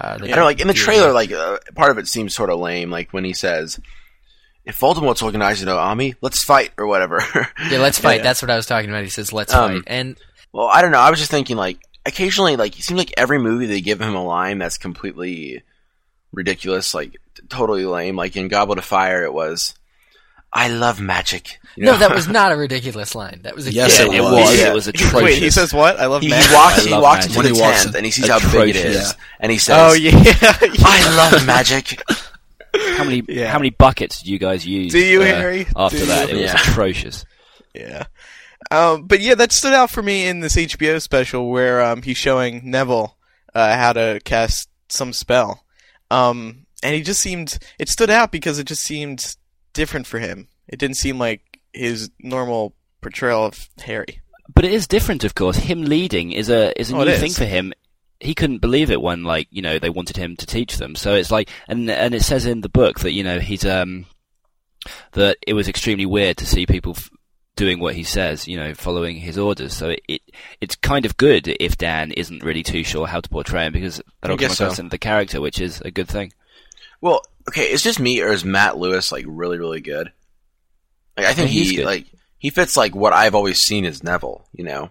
[0.00, 2.50] Uh, I don't know, like in the trailer, like uh, part of it seems sort
[2.50, 2.90] of lame.
[2.90, 3.78] Like when he says,
[4.64, 7.22] "If Voldemort's organizing an army, let's fight" or whatever.
[7.70, 8.18] yeah, let's fight.
[8.18, 8.22] Yeah.
[8.24, 9.04] That's what I was talking about.
[9.04, 10.16] He says, "Let's Um, fight," and
[10.52, 10.98] Well, I don't know.
[10.98, 14.14] I was just thinking, like, occasionally, like, it seems like every movie they give him
[14.14, 15.62] a line that's completely
[16.32, 18.16] ridiculous, like, t- totally lame.
[18.16, 19.74] Like in Goblet of Fire, it was,
[20.52, 23.40] "I love magic." You no, that was not a ridiculous line.
[23.44, 24.32] That was a Yes, Yeah, it it was.
[24.32, 24.58] was.
[24.60, 24.68] Yeah.
[24.70, 25.22] It was atrocious.
[25.22, 25.98] Wait, he says what?
[26.00, 26.78] I love he, he walks.
[26.78, 27.30] I He walks magic.
[27.30, 29.14] into When the tent and he sees how big it is, Atrocious.
[29.40, 30.12] and he says, Oh yeah.
[30.84, 32.02] "I love magic."
[32.74, 33.50] How many Yeah.
[33.50, 34.92] how many buckets did you guys use?
[34.92, 35.66] Do you, uh, Harry?
[35.76, 36.36] After Do that, you?
[36.38, 36.60] it was Yeah.
[36.60, 37.24] atrocious.
[37.74, 38.04] Yeah.
[38.70, 42.16] Um, but yeah, that stood out for me in this HBO special where um, he's
[42.18, 43.16] showing Neville
[43.54, 45.64] uh, how to cast some spell.
[46.10, 49.36] Um, and he just seemed, it stood out because it just seemed
[49.72, 50.48] different for him.
[50.68, 54.20] It didn't seem like his normal portrayal of Harry.
[54.54, 55.56] But it is different, of course.
[55.56, 57.20] Him leading is a is a Oh, new is.
[57.20, 57.72] thing for him.
[58.20, 60.94] He couldn't believe it when, like, you know, they wanted him to teach them.
[60.94, 64.06] So it's like, and and it says in the book that you know he's um
[65.12, 67.10] that it was extremely weird to see people f-
[67.56, 69.74] doing what he says, you know, following his orders.
[69.74, 70.22] So it, it
[70.60, 74.02] it's kind of good if Dan isn't really too sure how to portray him because
[74.20, 74.82] that'll come across so.
[74.82, 76.32] in the character, which is a good thing.
[77.00, 80.12] Well, okay, is just me or is Matt Lewis like really, really good?
[81.16, 81.86] Like, I think he's he good.
[81.86, 82.06] like
[82.38, 84.46] he fits like what I've always seen as Neville.
[84.52, 84.90] You know,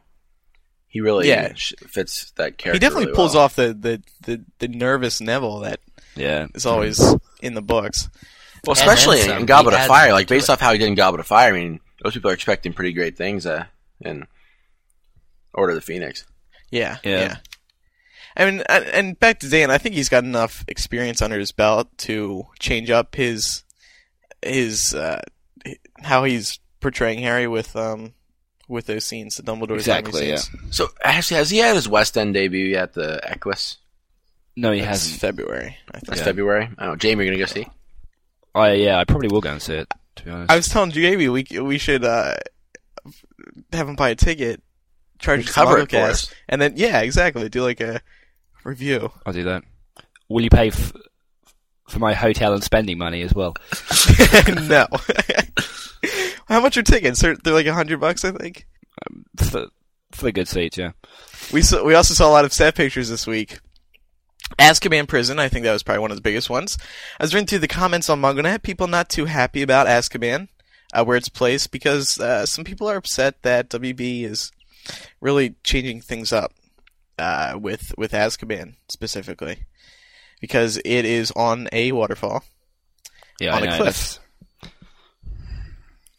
[0.90, 1.54] he really Yeah.
[1.56, 2.74] fits that character.
[2.74, 3.46] He definitely really pulls well.
[3.46, 5.80] off the, the, the, the nervous Neville that
[6.16, 7.00] Yeah, is always
[7.42, 8.10] in the books.
[8.66, 9.46] Well, especially in, some.
[9.46, 10.52] Goblet of Fire, like based it.
[10.52, 11.54] off how he did in Goblet of Fire.
[11.54, 13.66] I mean, those people are expecting pretty great things uh,
[14.02, 14.28] in
[15.54, 16.26] Order of the Phoenix.
[16.72, 17.20] Yeah, Yeah.
[17.20, 17.36] yeah.
[18.38, 21.52] I mean, and- and back to Dan, I think he's got enough experience under his
[21.52, 23.64] belt to change up his
[24.42, 25.22] his uh,
[26.04, 28.14] how he's portraying Harry with um
[28.70, 30.50] with those scenes, the Dumbledore Exactly, scenes.
[30.70, 32.94] So, actually, has he had his West End debut yet?
[32.94, 33.78] The Equus
[34.56, 35.20] no, he hasn't.
[35.22, 35.78] February.
[35.94, 36.10] I think.
[36.10, 36.24] last Yeah.
[36.26, 36.70] February.
[36.78, 37.68] Oh, Jamie, you're gonna go see?
[38.54, 39.88] I yeah, I probably will go and see it.
[40.18, 42.36] To be honest, I was telling Jamie we we should uh,
[43.72, 44.62] have him buy a ticket,
[45.18, 46.34] charge us Cover some it for us.
[46.50, 48.02] and then yeah, exactly, do like a
[48.66, 49.12] review.
[49.26, 49.64] I'll do that.
[50.28, 50.92] Will you pay f-
[51.90, 53.56] for my hotel and spending money as well?
[54.48, 54.88] no.
[56.48, 57.22] how much are tickets?
[57.22, 58.66] They're, they're like a hundred bucks, I think.
[59.38, 59.68] for,
[60.12, 60.92] for the good seats, yeah.
[61.52, 63.60] We saw, we also saw a lot of set pictures this week.
[64.58, 66.78] Azkaban Prison, I think that was probably one of the biggest ones.
[67.20, 68.64] I was reading through the comments on MuggleNet.
[68.64, 70.48] People not too happy about Azkaban,
[70.94, 74.52] uh, where it's placed, because uh, some people are upset that WB is
[75.22, 76.54] really changing things up
[77.20, 79.66] uh, with with Azkaban specifically,
[80.40, 82.44] because it is on a waterfall.
[83.40, 83.86] Yeah, On I a know, cliff.
[83.96, 84.20] that's-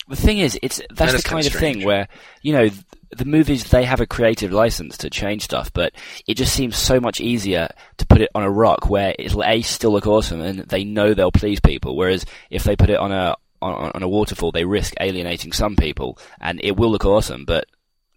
[0.09, 2.09] The thing is, it's that's That the kind kinda thing where
[2.43, 2.69] you know
[3.17, 5.93] the movies they have a creative license to change stuff, but
[6.27, 9.63] it just seems so much easier to put it on a rock where it'll a
[9.63, 11.97] still look awesome and they know they'll please people.
[11.97, 15.77] Whereas if they put it on a on, on a waterfall, they risk alienating some
[15.77, 17.67] people, and it will look awesome, but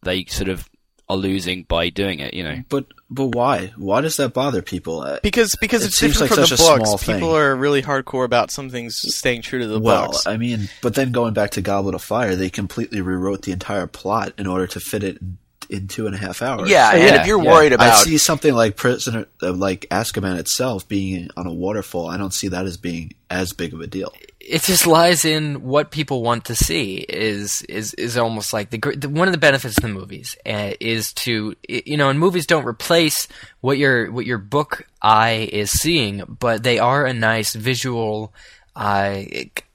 [0.02, 0.68] they sort of
[1.10, 2.34] are losing by doing it.
[2.34, 3.74] You know, But but why?
[3.78, 5.02] Why does that bother people?
[5.02, 6.90] Uh, Because because It it's seems different like from such the a books.
[6.90, 7.38] small People thing.
[7.42, 10.26] are really hardcore about some things staying true to the well, books.
[10.28, 13.86] I mean, but then going back to Goblet of Fire, they completely rewrote the entire
[13.88, 15.38] plot in order to fit it in,
[15.70, 16.70] in two and a half hours.
[16.70, 17.52] Yeah, and yeah, if you're yeah.
[17.52, 22.08] worried about, I see something like Prisoner, uh, like Azkaban itself, being on a waterfall.
[22.08, 24.14] I don't see that as being as big of a deal.
[24.44, 29.10] It just lies in what people want to see is is is almost like the,
[29.10, 32.66] one of the benefits of the movies uh, is to you know and movies don't
[32.66, 33.28] replace
[33.62, 38.34] what your what your book eye is seeing but they are a nice visual
[38.76, 39.22] uh,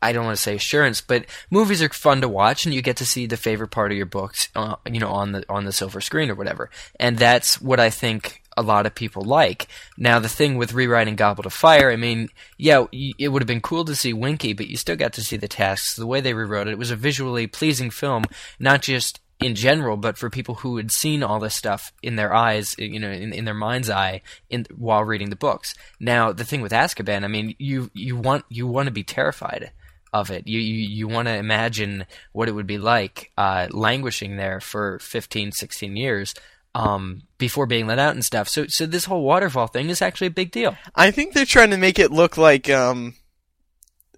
[0.03, 2.97] I don't want to say assurance, but movies are fun to watch, and you get
[2.97, 5.73] to see the favorite part of your books, uh, you know, on the on the
[5.73, 6.69] silver screen or whatever.
[6.99, 9.69] And that's what I think a lot of people like.
[9.97, 13.61] Now, the thing with rewriting Goblet of Fire, I mean, yeah, it would have been
[13.61, 15.95] cool to see Winky, but you still got to see the tasks.
[15.95, 18.25] The way they rewrote it, it was a visually pleasing film,
[18.59, 22.35] not just in general, but for people who had seen all this stuff in their
[22.35, 25.77] eyes, you know, in, in their mind's eye, in while reading the books.
[26.01, 29.71] Now, the thing with Azkaban, I mean, you you want you want to be terrified
[30.13, 30.49] of it.
[30.49, 34.99] You you, you want to imagine what it would be like uh, languishing there for
[34.99, 36.35] 15, 16 years
[36.75, 38.49] um, before being let out and stuff.
[38.49, 40.77] So so this whole waterfall thing is actually a big deal.
[40.95, 43.15] I think they're trying to make it look like um,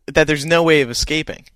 [0.07, 1.47] that there's no way of escaping.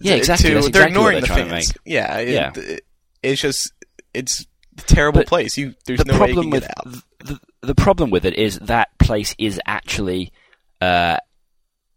[0.00, 0.50] Yeah, exactly.
[0.50, 1.72] to- That's they're ignoring they're the fans.
[1.84, 2.52] Yeah, it- Yeah.
[2.54, 2.84] it-
[3.22, 3.72] it's just
[4.14, 4.46] it's
[4.78, 5.58] a terrible But place.
[5.58, 7.02] You there's the no way you problem can with get out.
[7.18, 10.32] the, the problem with it is that place is actually,
[10.80, 11.18] uh,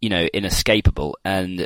[0.01, 1.17] you know, inescapable.
[1.23, 1.65] And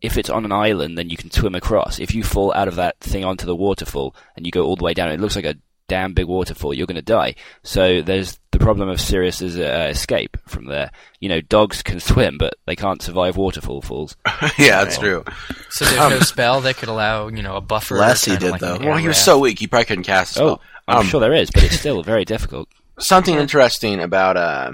[0.00, 1.98] if it's on an island, then you can swim across.
[2.00, 4.84] If you fall out of that thing onto the waterfall and you go all the
[4.84, 5.56] way down, it looks like a
[5.88, 6.74] damn big waterfall.
[6.74, 7.34] You're going to die.
[7.62, 10.90] So there's the problem of Sirius's uh, escape from there.
[11.20, 14.16] You know, dogs can swim, but they can't survive waterfall falls.
[14.58, 15.24] yeah, that's true.
[15.70, 17.96] So there's no spell that could allow you know a buffer.
[17.96, 18.78] Lassie kinda did, like though.
[18.78, 20.60] Well, he was so weak, he probably couldn't cast a Oh.
[20.88, 22.68] I'm Um, sure there is, but it's still very difficult.
[22.98, 24.72] something interesting about uh,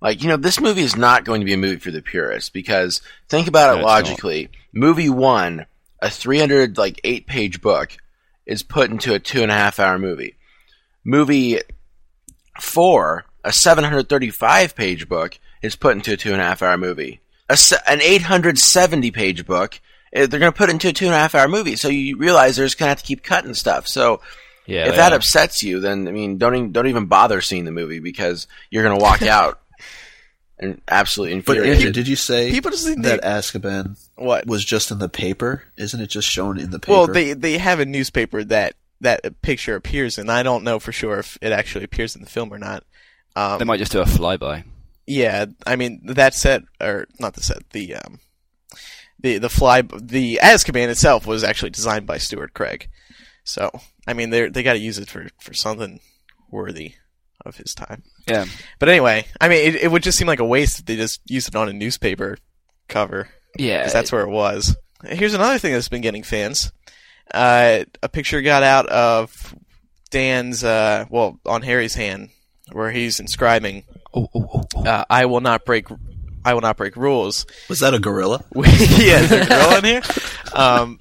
[0.00, 2.48] like you know this movie is not going to be a movie for the purists
[2.50, 5.66] because think about No, it it's logically movie one
[6.00, 7.96] a 300 like eight page book
[8.46, 10.36] is put into a two and a half hour movie.
[11.04, 11.60] Movie
[12.60, 17.20] four a 735 page book is put into a two and a half hour movie.
[17.48, 19.80] A, an 870 page book
[20.12, 21.76] eh, they're going to put into a two and a half hour movie.
[21.76, 23.88] So you realize they're just going to have to keep cutting stuff.
[23.88, 24.20] So
[24.66, 27.72] Yeah, if that upsets you, then I mean, don't even, don't even bother seeing the
[27.72, 29.60] movie because you're going to walk out
[30.62, 34.46] and absolutely But Andrew, did you say People just think that they- Azkaban What?
[34.46, 35.64] was just in the paper?
[35.76, 36.92] Isn't it just shown in the paper?
[36.92, 40.30] Well, they they have a newspaper that that picture appears in.
[40.30, 42.84] I don't know for sure if it actually appears in the film or not.
[43.34, 44.64] Um, They might just do a flyby.
[45.06, 48.20] Yeah, I mean that set or not the set the um
[49.18, 52.88] the the fly the Azkaban itself was actually designed by Stuart Craig.
[53.44, 53.70] So
[54.06, 55.98] I mean they they got to use it for for something
[56.50, 56.94] worthy
[57.44, 58.02] of his time.
[58.26, 58.44] Yeah.
[58.78, 61.20] But anyway, I mean it, it would just seem like a waste if they just
[61.26, 62.38] used it on a newspaper
[62.88, 63.28] cover
[63.58, 63.82] Yeah.
[63.82, 64.76] 'cause that's where it was.
[65.04, 66.70] Here's another thing that's been getting fans.
[67.32, 69.54] Uh, a picture got out of
[70.10, 72.30] Dan's uh well on Harry's hand
[72.72, 74.84] where he's inscribing Oh, oh, oh, oh.
[74.84, 75.86] uh, I will not break
[76.44, 77.46] I will not break rules.
[77.68, 78.44] was that a gorilla?
[78.54, 80.02] yeah, there's a girl in here.
[80.54, 80.98] Um,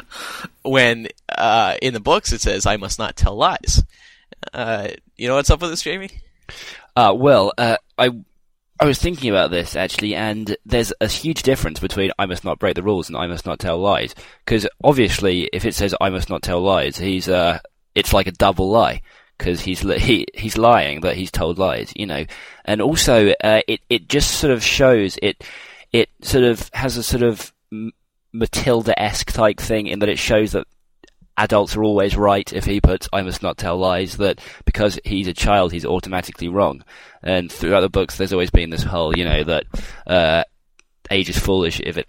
[0.62, 3.84] when uh, in the books it says I must not tell lies.
[4.54, 6.12] Uh, you know what's up with this, Jamie?
[6.96, 8.12] Uh, well, uh, I
[8.80, 12.58] I was thinking about this actually, and there's a huge difference between I must not
[12.58, 14.16] break the rules and I must not tell lies.
[14.44, 17.60] Because obviously, if it says I must not tell lies, he's uh,
[17.94, 19.02] it's like a double lie
[19.38, 22.26] because he's he he's lying that he's told lies, you know.
[22.66, 25.44] And also, uh, it it just sort of shows it
[25.92, 27.92] it sort of has a sort of M-
[28.34, 30.66] Matilda-esque type thing in that it shows that
[31.42, 35.28] adults are always right if he puts I must not tell lies that because he's
[35.28, 36.84] a child he's automatically wrong
[37.24, 39.66] and throughout the books there's always been this whole you know that
[40.08, 40.44] uh,
[41.10, 42.06] age is foolish if it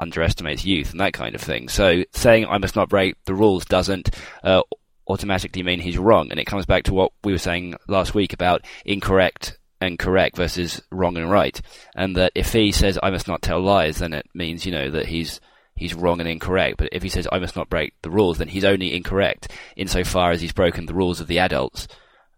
[0.00, 1.68] underestimates youth and that kind of thing.
[1.68, 4.10] So saying I must not break the rules doesn't
[4.42, 4.62] uh,
[5.08, 6.30] automatically mean he's wrong.
[6.30, 10.36] And it comes back to what we were saying last week about incorrect and correct
[10.36, 11.60] versus wrong and right.
[11.94, 14.90] And that if he says I must not tell lies, then it means, you know,
[14.90, 15.40] that he's
[15.78, 16.76] he's wrong and incorrect.
[16.78, 20.30] But if he says I must not break the rules, then he's only incorrect insofar
[20.32, 21.88] as he's broken the rules of the adults,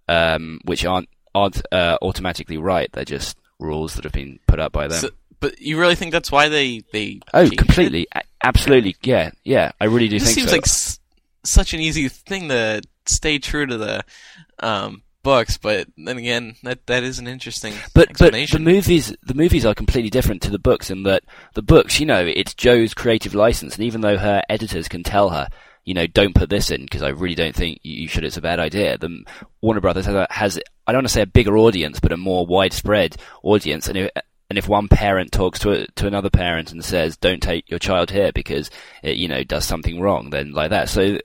[0.08, 2.90] um, which aren't aren't uh, automatically right.
[2.92, 4.98] They're just rules that have been put up by them.
[5.00, 7.20] So, but you really think that's why they they?
[7.34, 7.56] oh, changed it?
[7.58, 8.06] completely,
[8.44, 9.72] absolutely, yeah, yeah.
[9.80, 10.56] I really do It think seems so.
[10.56, 11.00] like s-
[11.44, 14.02] such an easy thing to stay true to the
[14.58, 19.34] um, books, but then again, that that is an interesting But but the movies the
[19.34, 22.94] movies are completely different to the books in that the books, you know, it's Jo's
[22.94, 25.48] creative license, and even though her editors can tell her,
[25.84, 28.24] you know, don't put this in because I really don't think you should.
[28.24, 28.98] It's a bad idea.
[28.98, 29.24] The
[29.60, 32.16] Warner Brothers has, a, has I don't want to say a bigger audience, but a
[32.16, 34.10] more widespread audience, and if,
[34.48, 37.78] and if one parent talks to a, to another parent and says, "Don't take your
[37.78, 38.70] child here because
[39.02, 40.88] it, you know, does something wrong," then like that.
[40.88, 41.18] So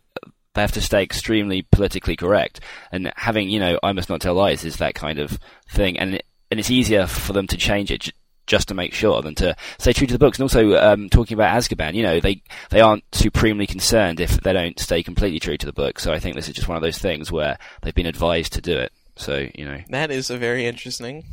[0.55, 2.59] they have to stay extremely politically correct.
[2.91, 5.37] And having, you know, I must not tell lies is that kind of
[5.69, 5.99] thing.
[5.99, 8.11] And it, and it's easier for them to change it j-
[8.47, 10.37] just to make sure than to stay true to the books.
[10.37, 14.53] And also, um, talking about Azkaban, you know, they, they aren't supremely concerned if they
[14.53, 15.99] don't stay completely true to the book.
[15.99, 18.61] So I think this is just one of those things where they've been advised to
[18.61, 18.91] do it.
[19.17, 21.25] So, you know, that is a very interesting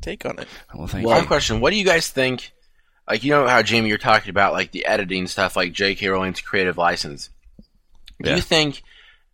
[0.00, 0.48] take on it.
[0.74, 1.26] well, thank One you.
[1.26, 2.52] question: What do you guys think?
[3.08, 6.06] Like, you know how Jamie, you're talking about like the editing stuff, like J.K.
[6.08, 7.30] Rowling's creative license.
[8.22, 8.36] Do Yeah.
[8.36, 8.82] you think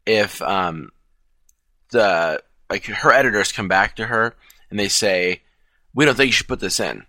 [0.07, 0.90] if um
[1.90, 4.35] the like her editors come back to her
[4.70, 5.42] and they say,
[5.94, 7.05] "We don't think you should put this in,"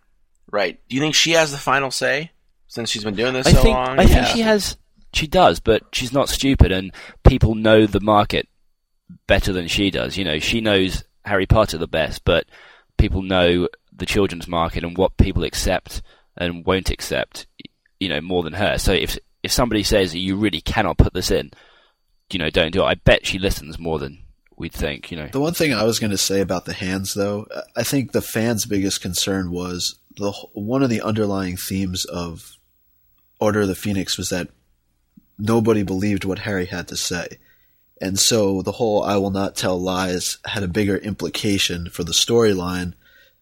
[0.52, 0.80] right?
[0.88, 2.32] Do you think she has the final say
[2.68, 4.00] since she's been doing this I so think long?
[4.00, 4.08] I Yeah.
[4.08, 4.78] think she has.
[5.14, 6.92] She does, but she's not stupid, and
[7.28, 8.48] people know the market
[9.26, 10.18] better than she does.
[10.18, 12.46] You know, she knows Harry Potter the best, but
[12.98, 16.02] people know the children's market and what people accept
[16.36, 17.48] and won't accept.
[18.00, 18.78] You know, more than her.
[18.78, 21.52] So if if somebody says you really cannot put this in,
[22.30, 22.86] you know, don't do it.
[22.86, 24.20] I bet she listens more than
[24.58, 25.10] we'd think.
[25.10, 27.84] You know, The one thing I was going to say about the hands, though, I
[27.84, 32.58] think the fans' biggest concern was the one of the underlying themes of
[33.40, 34.50] Order of the Phoenix was that
[35.40, 37.38] nobody believed what Harry had to say,
[38.02, 42.12] and so the whole "I will not tell lies" had a bigger implication for the
[42.12, 42.96] storyline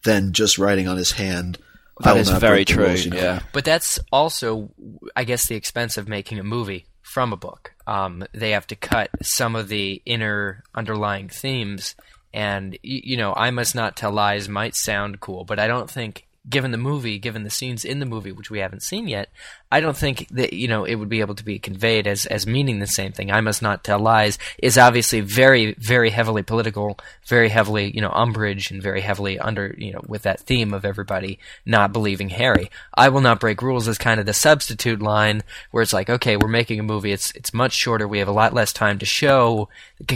[0.04, 1.58] than just writing on his hand.
[2.00, 2.86] "I that will is not very true.
[2.86, 3.16] rules," you know?
[3.16, 3.40] Yeah.
[3.52, 4.70] But that's also,
[5.14, 7.74] I guess, the expense of making a movie from a book.
[7.86, 11.94] Um, they have to cut some of the inner underlying themes,
[12.34, 16.25] and you know, I must not tell lies might sound cool, but I don't think,
[16.48, 19.28] given the movie, given the scenes in the movie which we haven't seen yet,
[19.70, 22.46] I don't think that you know it would be able to be conveyed as as
[22.46, 23.30] meaning the same thing.
[23.30, 28.10] I must not tell lies is obviously very very heavily political, very heavily you know
[28.10, 32.70] Umbridge and very heavily under you know with that theme of everybody not believing Harry.
[32.94, 36.36] I will not break rules is kind of the substitute line where it's like okay
[36.36, 39.06] we're making a movie it's it's much shorter we have a lot less time to
[39.06, 39.68] show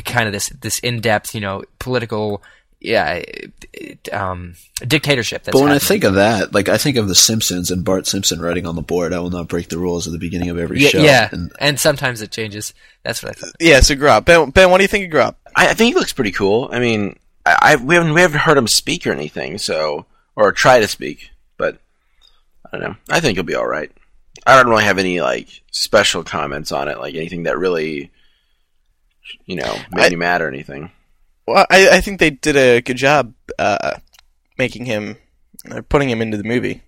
[0.04, 2.42] kind of this this in depth you know political
[2.80, 4.54] yeah it- it, um
[4.86, 7.84] dictatorship that's But when I think of that, like I think of The Simpsons and
[7.84, 10.50] Bart Simpson writing on the board, "I will not break the rules" at the beginning
[10.50, 11.02] of every yeah, show.
[11.02, 11.28] yeah.
[11.30, 13.52] And and sometimes it changes that's what I thought.
[13.60, 14.24] Yeah, so Grawp.
[14.24, 15.36] Ben, ben, what do you think of Grawp?
[15.54, 16.68] I, I think he looks pretty cool.
[16.72, 17.16] I mean,
[17.46, 20.88] I, I we haven't we haven't heard him speak or anything, so or try to
[20.88, 21.78] speak, but
[22.72, 22.96] I don't know.
[23.08, 23.90] I think he'll be all right.
[24.46, 28.10] I don't really have any like special comments on it, like anything that really,
[29.46, 30.90] you know, made I- me mad or anything.
[31.46, 33.98] Well, I, I think they did a good job uh,
[34.58, 35.16] making him,
[35.70, 36.82] uh, putting him into the movie,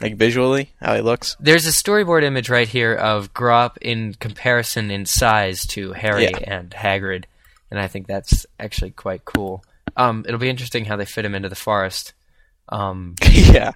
[0.00, 1.36] like visually, how he looks.
[1.38, 6.38] There's a storyboard image right here of Grawp in comparison in size to Harry Yeah.
[6.42, 7.24] and Hagrid,
[7.70, 9.64] and I think that's actually quite cool.
[9.96, 12.12] Um, it'll be interesting how they fit him into the forest.
[12.68, 13.72] Um, yeah,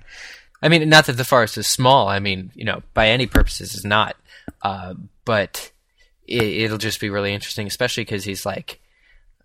[0.60, 2.08] I mean, not that the forest is small.
[2.08, 4.16] I mean, you know, by any purposes, is not.
[4.60, 5.70] Uh, but
[6.26, 8.80] it, it'll just be really interesting, especially because he's like,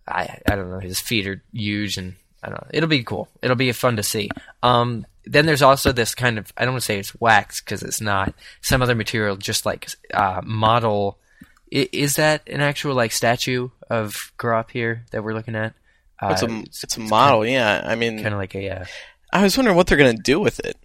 [0.07, 2.67] I I don't know, his feet are huge, and I don't know.
[2.73, 3.27] It'll be cool.
[3.41, 4.29] It'll be fun to see.
[4.63, 7.83] Um, then there's also this kind of I don't want to say it's wax because
[7.83, 11.17] it's not some other material, just like uh, model.
[11.73, 15.73] I, is that an actual like statue of Grawp here that we're looking at?
[16.21, 17.45] Uh, it's a it's a model.
[17.45, 18.85] Yeah, I mean, kind of like a uh,
[19.33, 20.77] I was wondering what they're gonna do with it,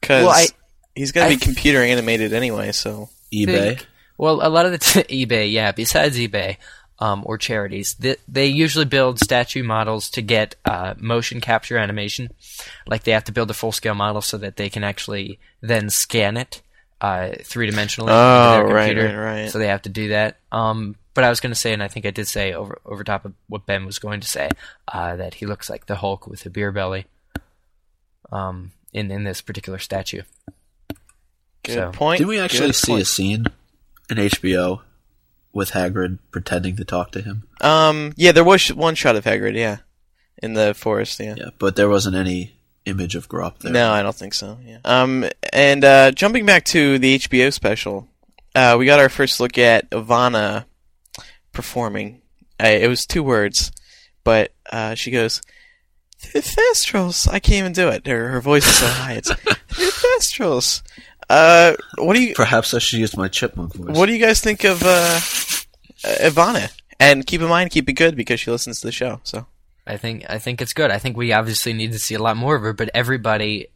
[0.00, 0.46] because Well,
[0.94, 2.72] he's gonna I be computer animated anyway.
[2.72, 3.46] So eBay.
[3.76, 3.86] think-
[4.18, 5.72] well, a lot of the t- eBay, yeah.
[5.72, 6.56] Besides eBay
[7.02, 12.28] um, or charities, th- they usually build statue models to get uh, motion capture animation.
[12.86, 15.90] Like they have to build a full scale model so that they can actually then
[15.90, 16.62] scan it
[17.00, 19.06] uh, three dimensionally Oh, into their computer.
[19.18, 19.50] right, right.
[19.50, 20.36] So they have to do that.
[20.52, 23.02] Um, but I was going to say, and I think I did say over over
[23.04, 24.48] top of what Ben was going to say,
[24.86, 27.06] uh, that he looks like the Hulk with a beer belly.
[28.30, 30.22] Um, in in this particular statue.
[31.64, 32.18] Good So point.
[32.18, 33.46] Did we actually Good see a scene
[34.10, 34.80] in HBO
[35.52, 37.44] with Hagrid pretending to talk to him?
[37.60, 39.56] Um, yeah, there was one shot of Hagrid.
[39.56, 39.78] Yeah,
[40.42, 41.20] in the forest.
[41.20, 41.34] Yeah.
[41.36, 43.72] Yeah, but there wasn't any image of Grawp there.
[43.72, 44.58] No, I don't think so.
[44.64, 44.78] Yeah.
[44.84, 48.08] Um, and uh, jumping back to the HBO special,
[48.54, 50.66] uh, we got our first look at Evanna
[51.52, 52.22] performing.
[52.62, 53.72] Uh, it was two words,
[54.24, 55.40] but uh, she goes,
[56.32, 58.06] The "Thestrals." I can't even do it.
[58.06, 59.14] Her her voice is so high.
[59.14, 59.30] It's
[59.70, 60.82] Thestrals.
[61.32, 63.96] Uh, what do you Perhaps I should use my chipmunk voice.
[63.96, 65.18] what do you guys think of uh,
[66.04, 66.68] uh, Evanna?
[67.00, 69.20] And keep in mind, keep it good because she listens to the show.
[69.24, 69.46] So
[69.86, 70.90] I think I think it's good.
[70.90, 73.68] I think we obviously need to see a lot more of her, but everybody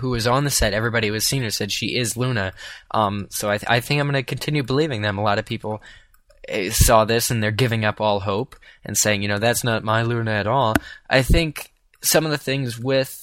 [0.00, 2.54] who was on the set, everybody who has seen her said she is Luna.
[2.92, 5.18] Um, so I, I think I'm going to continue believing them.
[5.18, 5.82] A lot of people
[6.48, 9.84] eh, saw this and they're giving up all hope and saying, you know, that's not
[9.84, 10.74] my Luna at all.
[11.10, 13.21] I think some of the things with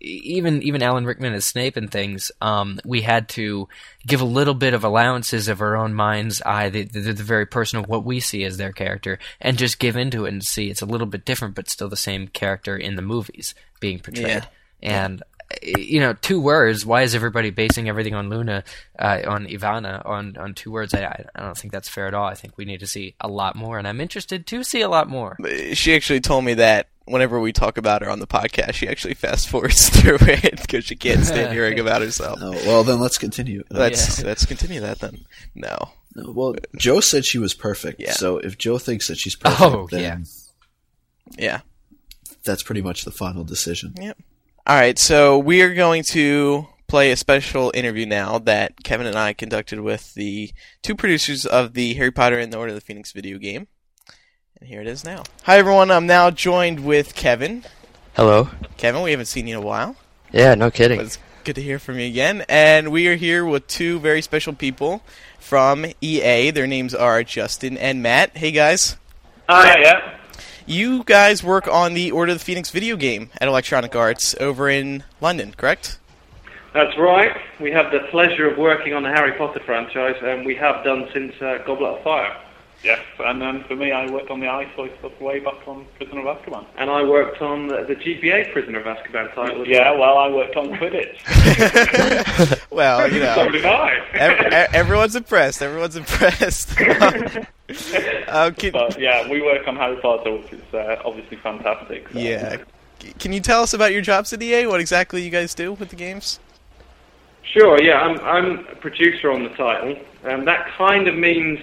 [0.00, 3.68] even even Alan Rickman as Snape and things, um, we had to
[4.06, 7.46] give a little bit of allowances of our own mind's eye, the, the, the very
[7.46, 10.70] person of what we see as their character, and just give into it and see
[10.70, 14.26] it's a little bit different, but still the same character in the movies being portrayed.
[14.26, 14.44] Yeah.
[14.82, 15.22] And
[15.62, 16.86] you know, two words.
[16.86, 18.64] Why is everybody basing everything on Luna,
[18.98, 20.94] uh, on Evanna, on on two words?
[20.94, 22.26] I I don't think that's fair at all.
[22.26, 24.88] I think we need to see a lot more, and I'm interested to see a
[24.88, 25.36] lot more.
[25.74, 29.14] she actually told me that whenever we talk about her on the podcast, she actually
[29.14, 32.38] fast forwards through it because she can't stand hearing about herself.
[32.40, 33.62] Oh, well, then let's continue.
[33.70, 35.24] Oh, let's let's continue that then.
[35.54, 35.90] No.
[36.16, 38.00] No, well, Jo said she was perfect.
[38.00, 38.12] Yeah.
[38.12, 40.26] So if Jo thinks that she's oh, perfect, Oh, then
[41.38, 41.38] yeah.
[41.38, 41.60] Yeah.
[42.44, 43.94] that's pretty much the final decision.
[44.00, 44.18] Yep.
[44.66, 44.98] All right.
[44.98, 49.78] So we are going to play a special interview now that Kevin and I conducted
[49.80, 50.50] with the
[50.82, 53.68] two producers of the Harry Potter and the Order of the Phoenix video game.
[54.60, 55.22] And here it is now.
[55.44, 55.90] Hi everyone.
[55.90, 57.64] I'm now joined with Kevin.
[58.14, 58.50] Hello.
[58.76, 59.96] Kevin, we haven't seen you in a while.
[60.32, 60.98] Yeah, no kidding.
[60.98, 62.44] But it's good to hear from you again.
[62.46, 65.02] And we are here with two very special people
[65.38, 66.50] from EA.
[66.50, 68.36] Their names are Justin and Matt.
[68.36, 68.98] Hey guys.
[69.48, 70.18] Hi, yeah.
[70.66, 74.68] You guys work on the Order of the Phoenix video game at Electronic Arts over
[74.68, 75.98] in London, correct?
[76.74, 77.34] That's right.
[77.60, 81.08] We have the pleasure of working on the Harry Potter franchise, and we have done
[81.14, 82.36] since uh, Goblet of Fire.
[82.82, 86.26] Yes, and then for me, I worked on the EyeToy stuff way back on Prisoner
[86.26, 86.64] of Azkaban.
[86.78, 89.62] And I worked on the, the GBA Prisoner of Azkaban title.
[89.62, 90.00] as Yeah, well.
[90.00, 91.20] well, I worked on Quidditch.
[92.70, 93.34] Well, you know.
[93.34, 93.96] so know, did I.
[94.14, 95.60] ev- everyone's impressed.
[95.60, 96.70] Everyone's impressed.
[96.80, 102.08] uh, can, but yeah, we work on Harry Potter, which is uh, obviously fantastic.
[102.10, 102.56] so- yeah.
[103.18, 104.66] Can you tell us about your jobs at EA?
[104.66, 106.38] What exactly you guys do with the games?
[107.42, 107.98] Sure, yeah.
[108.00, 111.58] I'm, I'm a producer on the title, and that kind of means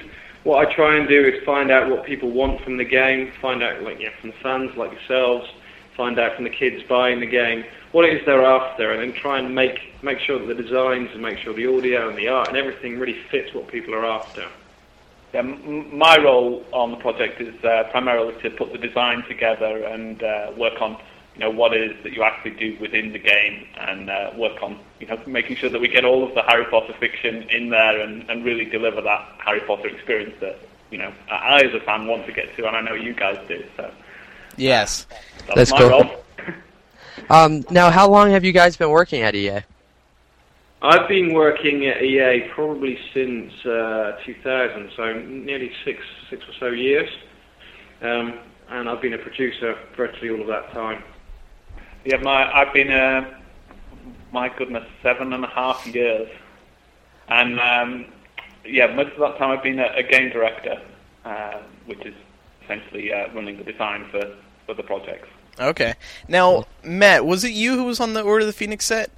[0.48, 3.62] what I try and do is find out what people want from the game, find
[3.62, 5.45] out like yeah, from the fans like yourselves,
[5.98, 9.20] find out from the kids buying the game what it is they're after, and then
[9.20, 12.30] try and make make sure that the designs and make sure the audio and the
[12.30, 14.48] art and everything really fits what people are after.
[15.34, 19.84] Yeah, m- my role on the project is uh, primarily to put the design together
[19.84, 20.98] and uh, work on,
[21.38, 24.62] you know, what it is that you actually do within the game, and uh, work
[24.64, 27.70] on, you know, making sure that we get all of the Harry Potter fiction in
[27.70, 30.58] there and, and really deliver that Harry Potter experience that,
[30.90, 33.38] you know, I as a fan want to get to, and I know you guys
[33.48, 33.64] do.
[33.76, 33.92] So
[34.56, 35.06] Yes.
[35.46, 35.90] that's, That's my cool.
[35.90, 36.24] role.
[37.30, 39.62] Um, now, how long have you guys been working at EA?
[40.82, 46.68] I've been working at EA probably since uh, 2000, so nearly six six or so
[46.68, 47.10] years,
[48.02, 51.04] um, and I've been a producer virtually all of that time.
[52.08, 53.38] Yeah, my I've been uh,
[54.32, 56.30] my goodness seven and a half years,
[57.28, 58.05] and um,
[58.66, 60.82] yeah, most of that time I've been a, a game director,
[61.26, 62.14] uh, which is
[62.64, 64.24] essentially uh, running the design for
[64.66, 65.28] for the projects.
[65.60, 65.95] Okay.
[66.30, 69.12] Now, Matt, was it you who was on the Order of the Phoenix set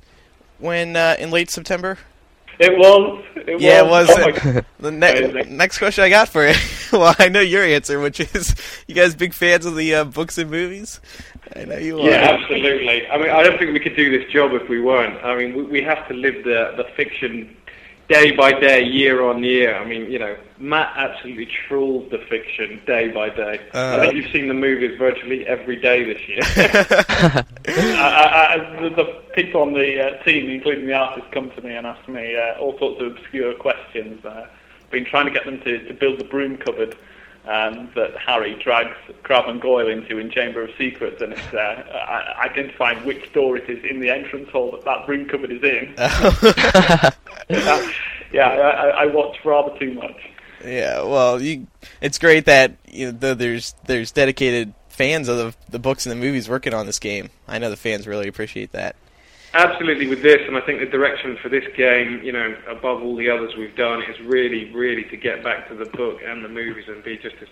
[0.58, 2.00] when uh, in late September?
[2.60, 3.24] It was.
[3.36, 4.08] It Yeah, was.
[4.08, 4.66] was oh it?
[4.80, 6.56] The ne- next question I got for you.
[6.94, 8.56] well, I know your answer, which is,
[8.88, 11.00] you guys big fans of the uh, books and movies?
[11.56, 12.10] I know you are.
[12.10, 13.08] Yeah, absolutely.
[13.08, 15.24] I mean, I don't think we could do this job if we weren't.
[15.24, 17.56] I mean, we, we have to live the the fiction
[18.10, 19.76] day by day, year on year.
[19.76, 23.62] I mean, you know, Matt absolutely trawls the fiction day by day.
[23.74, 26.40] Uh, I think you've seen the movies virtually every day this year.
[26.44, 31.62] I, I, I, the, the people on the uh, team, including the artists, come to
[31.62, 34.26] me and ask me uh, all sorts of obscure questions.
[34.26, 34.48] Uh,
[34.84, 36.98] I've been trying to get them to, to build the broom cupboard
[37.50, 42.34] um, that Harry drags Crabbe and Goyle into in Chamber of Secrets, and it's uh,
[42.38, 45.94] identifying which door it is in the entrance hall that that broom cupboard is in.
[47.52, 47.92] Uh,
[48.32, 50.16] yeah, I, I- I watch rather too much.
[50.64, 51.66] Yeah, well, you,
[52.00, 56.12] it's great that you know, though there's there's dedicated fans of the, the books and
[56.12, 57.30] the movies working on this game.
[57.48, 58.96] I know the fans really appreciate that.
[59.54, 63.16] Absolutely, with this, and I think the direction for this game, you know, above all
[63.16, 66.50] the others we've done, is really, really to get back to the book and the
[66.50, 67.48] movies and be just as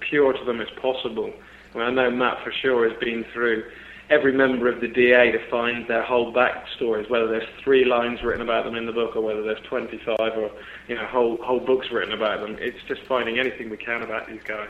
[0.00, 1.32] pure to them as possible.
[1.74, 3.64] I, mean, I know Matt for sure has been through
[4.08, 8.42] every member of the DA to find their whole backstories, whether there's three lines written
[8.42, 10.50] about them in the book or whether there's 25 or
[10.88, 12.56] you know whole whole books written about them.
[12.60, 14.68] It's just finding anything we can about these guys.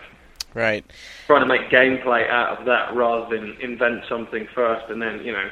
[0.55, 0.85] Right.
[1.26, 5.33] Trying to make gameplay out of that rather than invent something first and then you
[5.33, 5.49] know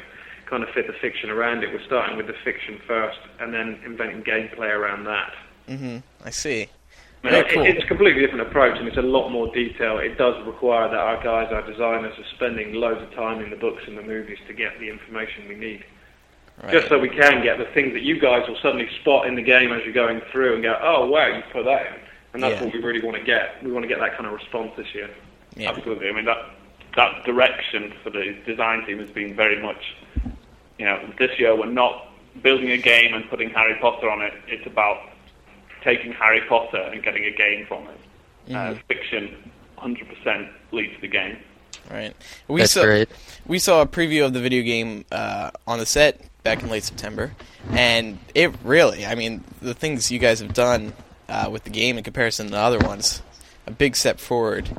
[0.50, 1.72] kind of fit the fiction around it.
[1.72, 5.32] We're starting with the fiction first and then inventing gameplay around that.
[5.68, 5.98] Mm-hmm.
[6.24, 6.68] I see.
[7.22, 9.98] I mean, it, it's a completely different approach, and it's a lot more detail.
[9.98, 13.56] It does require that our guys, our designers, are spending loads of time in the
[13.56, 15.84] books and the movies to get the information we need.
[16.62, 16.72] Right.
[16.72, 19.42] Just so we can get the things that you guys will suddenly spot in the
[19.42, 21.92] game as you're going through and go, oh, wow, you put that in.
[22.32, 22.64] And that's Yeah.
[22.64, 23.62] what we really want to get.
[23.62, 25.10] We want to get that kind of response this year.
[25.56, 25.70] Yeah.
[25.70, 26.08] Absolutely.
[26.08, 26.38] I mean that
[26.96, 29.96] that direction for the design team has been very much,
[30.80, 32.08] you know, this year we're not
[32.42, 34.32] building a game and putting Harry Potter on it.
[34.48, 34.96] It's about
[35.84, 38.54] taking Harry Potter and getting a game from it.
[38.54, 41.36] Uh, fiction, 100% leads the game.
[41.90, 42.16] Right.
[42.48, 43.10] We That's saw great.
[43.46, 46.84] we saw a preview of the video game uh, on the set back in late
[46.84, 47.32] September,
[47.72, 50.94] and it really, I mean, the things you guys have done
[51.28, 53.22] uh, with the game in comparison to the other ones,
[53.66, 54.70] a big step forward.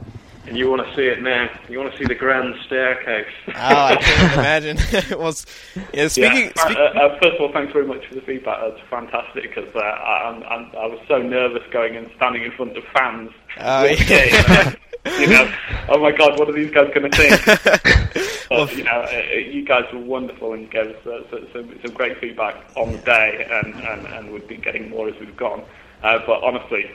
[0.48, 1.50] And you want to see it now.
[1.70, 3.32] You want to see the grand staircase.
[3.50, 4.78] Oh, I can't imagine.
[5.20, 5.46] well, s-
[5.94, 6.64] yeah, speaking, yeah.
[6.66, 8.60] speak- uh, uh, first of all, thanks very much for the feedback.
[8.62, 12.84] That's fantastic because uh, I, I'm, was so nervous going and standing in front of
[12.94, 13.32] fans.
[13.60, 14.74] Oh, yeah.
[15.20, 15.54] you know,
[15.90, 18.50] oh my God, what are these guys going to think?
[18.50, 21.80] but, you know, uh, uh, you guys were wonderful and gave us uh, some, some,
[21.84, 25.38] some great feedback on the day, and, and, and we've been getting more as we've
[25.38, 25.64] gone.
[26.04, 26.90] Uh, but honestly,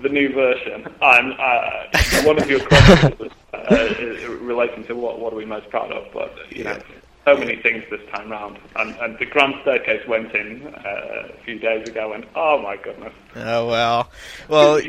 [0.00, 5.32] the new version, I'm, uh, one of your questions was uh, relating to what, what
[5.32, 6.78] are we most proud of, but, you know,
[7.24, 8.58] so many things this time round.
[8.76, 12.76] And, and the grand staircase went in uh, a few days ago, and oh my
[12.76, 13.12] goodness.
[13.36, 14.10] oh well,
[14.48, 14.80] well,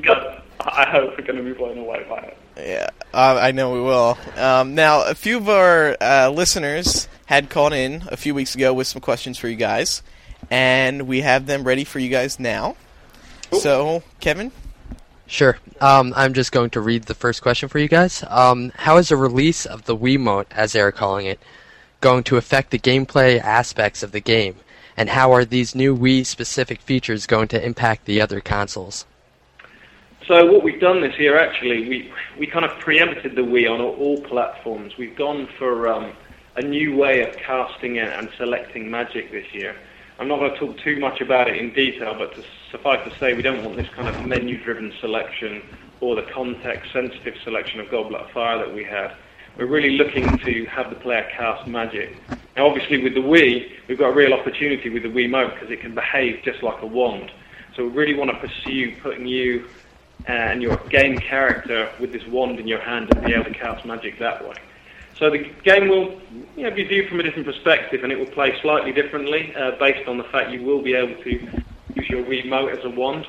[0.62, 2.38] I hope we're going to be blown away by it.
[2.58, 4.18] Yeah, uh, I know we will.
[4.38, 8.74] Um, now, a few of our uh, listeners had called in a few weeks ago
[8.74, 10.01] with some questions for you guys,
[10.49, 12.76] and we have them ready for you guys now.
[13.51, 14.51] So, Kevin,
[15.34, 15.58] Sure.
[15.82, 18.24] Um, I'm just going to read the first question for you guys.
[18.30, 21.40] Um, how is the release of the Wiimote, as they are calling it,
[22.02, 24.58] going to affect the gameplay aspects of the game?
[24.96, 29.08] And how are these new Wii-specific features going to impact the other consoles?
[30.28, 33.82] So what we've done this year, actually, we we kind of preempted the Wii on
[33.82, 35.00] all, all platforms.
[35.00, 36.14] We've gone for um,
[36.58, 39.76] a new way of casting it and selecting magic this year.
[40.24, 43.11] I'm not going to talk too much about it in detail, but to suffice to
[43.19, 45.61] say, we don't want this kind of menu-driven selection
[45.99, 49.09] or the context-sensitive selection of Goblet of Fire that we had.
[49.57, 52.15] We're really looking to have the player cast magic.
[52.55, 55.69] Now, obviously, with the Wii, we've got a real opportunity with the Wii Wiimote because
[55.69, 57.30] it can behave just like a wand.
[57.76, 59.65] So we really want to pursue putting you
[60.30, 63.59] uh, and your game character with this wand in your hand and be able to
[63.59, 64.55] cast magic that way.
[65.18, 66.20] So the game will
[66.57, 69.72] you know, be viewed from a different perspective and it will play slightly differently uh,
[69.80, 71.32] based on the fact you will be able to
[71.95, 73.28] use your remote as a wand.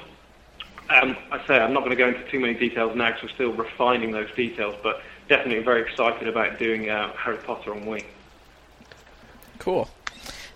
[0.91, 3.35] Um, I say I'm not going to go into too many details now because we're
[3.35, 8.05] still refining those details, but definitely very excited about doing uh, Harry Potter on Wii.
[9.59, 9.89] cool.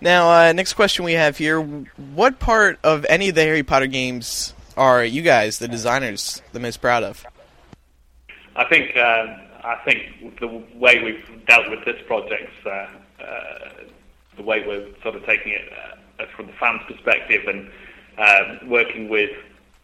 [0.00, 3.86] Now, uh, next question we have here: What part of any of the Harry Potter
[3.86, 7.24] games are you guys, the designers, the most proud of?
[8.54, 9.38] I think uh,
[9.68, 13.68] I think the way we've dealt with this project, uh, uh,
[14.38, 15.70] the way we're sort of taking it
[16.18, 17.70] uh, from the fans' perspective and
[18.16, 19.30] uh, working with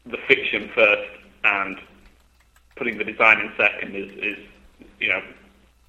[0.06, 1.10] the fiction first
[1.44, 1.78] and
[2.76, 4.38] putting the design in second is, is
[5.00, 5.20] you know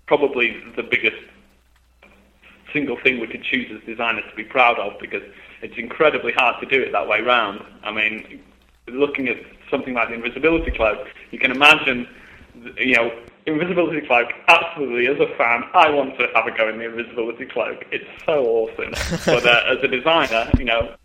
[0.07, 1.23] probably the biggest
[2.73, 5.23] single thing we could choose as designers to be proud of because
[5.61, 7.63] it's incredibly hard to do it that way round.
[7.81, 8.41] I mean,
[8.89, 9.37] looking at
[9.71, 12.05] something like the invisibility cloak, you can imagine,
[12.77, 13.11] you know,
[13.45, 14.29] invisibility cloak.
[14.47, 17.85] Absolutely, as a fan, I want to have a go in the invisibility cloak.
[17.91, 18.93] It's so awesome.
[19.25, 20.95] but uh, as a designer, you know,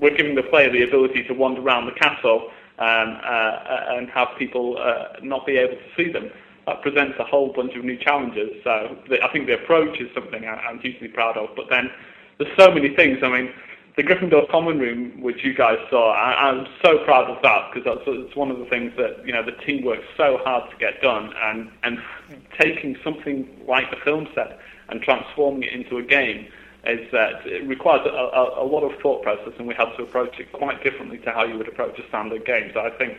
[0.00, 4.28] we're giving the player the ability to wander around the castle um, uh, and have
[4.38, 6.30] people uh, not be able to see them.
[6.66, 8.50] That presents a whole bunch of new challenges.
[8.64, 11.50] So the, I think the approach is something I, I'm hugely proud of.
[11.56, 11.90] But then
[12.38, 13.18] there's so many things.
[13.22, 13.52] I mean,
[13.96, 17.84] the Gryffindor common room, which you guys saw, I, I'm so proud of that because
[17.84, 20.76] that's it's one of the things that you know the team worked so hard to
[20.76, 21.98] get done, and and
[22.58, 26.46] taking something like the film set and transforming it into a game
[26.86, 30.02] is that it requires a, a, a lot of thought process, and we had to
[30.02, 32.70] approach it quite differently to how you would approach a standard game.
[32.72, 33.18] So I think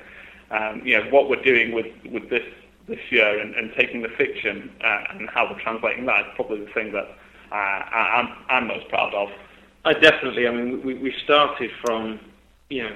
[0.51, 2.45] um, you know what we're doing with with this
[2.87, 6.59] this year and, and taking the fiction uh, and how we're translating that is probably
[6.65, 7.05] the thing that
[7.51, 9.29] uh, I- I'm I'm most proud of.
[9.83, 10.47] I definitely.
[10.47, 12.19] I mean, we we started from
[12.69, 12.95] you know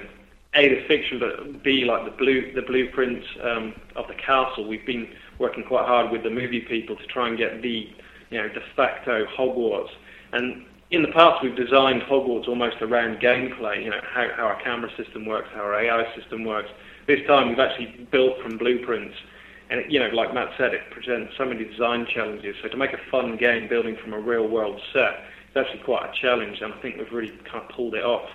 [0.54, 4.66] a the fiction, but b like the blue the blueprints um, of the castle.
[4.68, 5.08] We've been
[5.38, 7.88] working quite hard with the movie people to try and get the
[8.30, 9.90] you know de facto Hogwarts.
[10.32, 13.82] And in the past, we've designed Hogwarts almost around gameplay.
[13.82, 16.70] You know how how our camera system works, how our AI system works.
[17.08, 19.14] This time, we've actually built from blueprints.
[19.70, 22.54] And you know, like Matt said, it presents so many design challenges.
[22.62, 25.24] So to make a fun game building from a real world set
[25.56, 28.28] is actually quite a challenge, and I think we've really kind of pulled it off.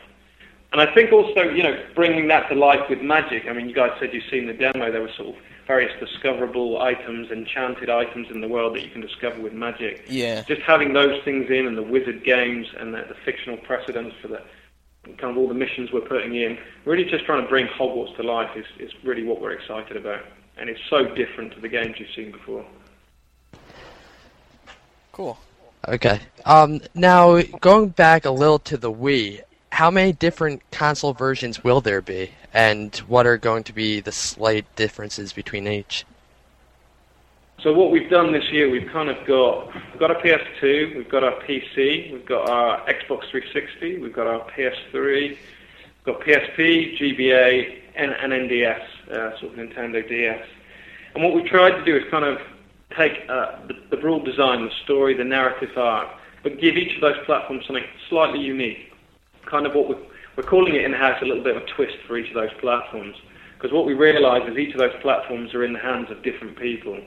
[0.72, 3.45] And I think also, you know, bringing that to life with magic.
[3.47, 4.89] I mean, you guys said you've seen the demo.
[4.91, 5.36] There were sort of
[5.67, 10.05] various discoverable items, enchanted items in the world that you can discover with magic.
[10.07, 10.43] Yeah.
[10.47, 14.30] Just having those things in, and the wizard games, and the, the fictional precedents for
[14.30, 14.41] the
[15.17, 16.57] kind of all the missions we're putting in.
[16.86, 20.24] Really, just trying to bring Hogwarts to life is, is really what we're excited about,
[20.57, 22.65] and it's so different to the games you've seen before.
[25.11, 25.38] Cool.
[25.88, 26.20] Okay.
[26.46, 31.82] Um, now, going back a little to the Wii, how many different console versions will
[31.82, 36.06] there be, and what are going to be the slight differences between each?
[37.64, 41.10] So what we've done this year, we've kind of got we've got a PS2, we've
[41.10, 45.38] got our PC, we've got our Xbox 360, we've got our PS3, we've
[46.04, 50.46] got PSP, GBA, and, and NDS, uh, sort of Nintendo DS.
[51.14, 52.40] And what we've tried to do is kind of
[52.98, 56.10] take uh, the, the broad design, the story, the narrative arc,
[56.44, 58.92] but give each of those platforms something slightly unique.
[59.46, 60.02] Kind of what we're,
[60.38, 63.16] we're calling it in-house a little bit of a twist for each of those platforms.
[63.58, 66.58] Because what we realise is each of those platforms are in the hands of different
[66.58, 67.00] people.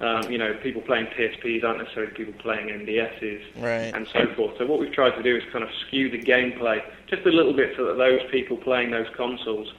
[0.00, 3.92] Um, you know, people playing PSPs aren't necessarily people playing NDSs Right.
[3.94, 4.56] and so forth.
[4.56, 7.52] So what we've tried to do is kind of skew the gameplay just a little
[7.52, 9.72] bit so that those people playing those consoles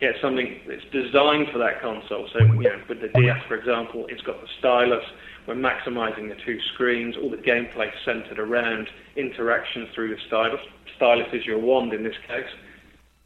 [0.00, 2.28] get something that's designed for that console.
[2.32, 5.04] So, you know, with the DS, for example, it's got the stylus.
[5.46, 7.16] We're maximizing the two screens.
[7.16, 10.60] All the gameplay centered around interaction through the stylus.
[10.96, 12.48] Stylus is your wand in this case.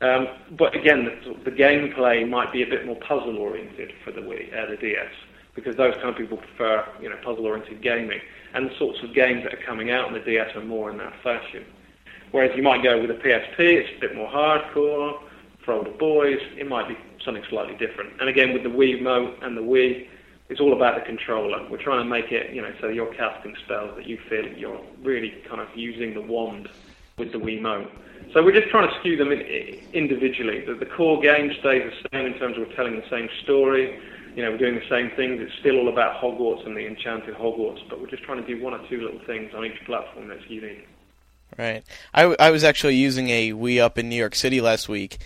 [0.01, 4.57] Um, but again, the, the gameplay might be a bit more puzzle-oriented for the Wii,
[4.57, 5.13] uh, the DS,
[5.55, 8.21] because those kind of people prefer, you know, puzzle-oriented gaming.
[8.55, 10.99] And the sorts of games that are coming out on the DS are more in
[10.99, 11.65] that fashion.
[12.31, 15.21] Whereas you might go with a PSP, it's a bit more hardcore,
[15.71, 18.21] for older boys, it might be something slightly different.
[18.21, 20.09] And again, with the Wii Remote and the Wii,
[20.49, 21.65] it's all about the controller.
[21.71, 24.81] We're trying to make it, you know, so you're casting spells that you feel you're
[25.03, 26.69] really kind of using the wand
[27.19, 27.91] with the Wii Remote.
[28.35, 29.41] So we're just trying to skew them in,
[29.93, 30.65] individually.
[30.67, 34.01] The, the core game stays the same in terms of we're telling the same story.
[34.35, 35.41] You know, we're doing the same things.
[35.41, 38.61] It's still all about Hogwarts and the enchanted Hogwarts, but we're just trying to do
[38.63, 40.89] one or two little things on each platform that's unique.
[41.59, 41.83] Right.
[42.15, 45.19] I, w- I was actually using a Wii up in New York City last week,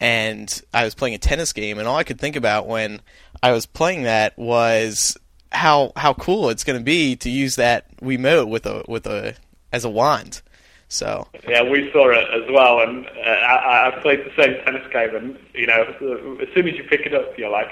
[0.00, 3.00] and I was playing a tennis game, and all I could think about when
[3.42, 5.16] I was playing that was
[5.50, 9.34] how how cool it's going to be to use that Wiimote with a with a
[9.72, 10.42] as a wand.
[10.88, 14.86] So Yeah, we saw it as well, and uh, I, I played the same tennis
[14.90, 15.82] game, and you know,
[16.40, 17.68] as soon as you pick it up, you're like,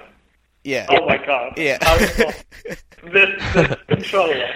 [0.65, 1.79] yeah, oh my god, Yeah.
[3.05, 4.51] this, this controller?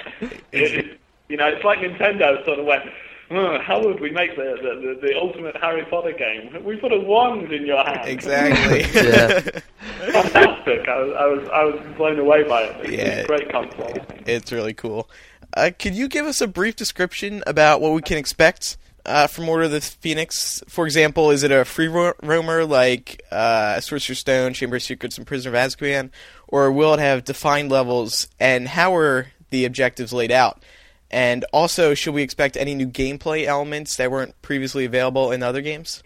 [0.52, 0.98] It,
[1.28, 2.82] you know, it's like Nintendo sort of went.
[3.30, 6.64] "Oh, how would we make the, the, the, the ultimate Harry Potter game?
[6.64, 8.08] We put a wand in your hand.
[8.08, 8.80] exactly.
[10.00, 10.10] Yeah.
[10.12, 10.88] Fantastic!
[10.88, 12.76] I was, I was I was blown away by it.
[12.86, 13.08] It's Yeah.
[13.20, 13.94] a great console.
[14.26, 15.08] it's really cool.
[15.56, 19.48] Uh, could you give us a brief description about what we can expect uh, from
[19.48, 20.62] Order of the Phoenix?
[20.68, 25.18] For example, is it a free ro- roamer like uh, Sorcerer's Stone, Chamber of Secrets,
[25.18, 26.10] and Prisoner of Azkaban,
[26.48, 28.28] or will it have defined levels?
[28.38, 30.62] And how are the objectives laid out?
[31.10, 35.60] And also, should we expect any new gameplay elements that weren't previously available in other
[35.60, 36.02] games?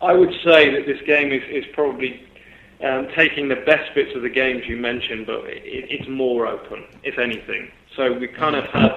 [0.00, 2.26] I would say that this game is, is probably
[2.82, 6.84] um, taking the best bits of the games you mentioned, but it, it's more open,
[7.02, 7.70] if anything.
[7.96, 8.92] So we kind of have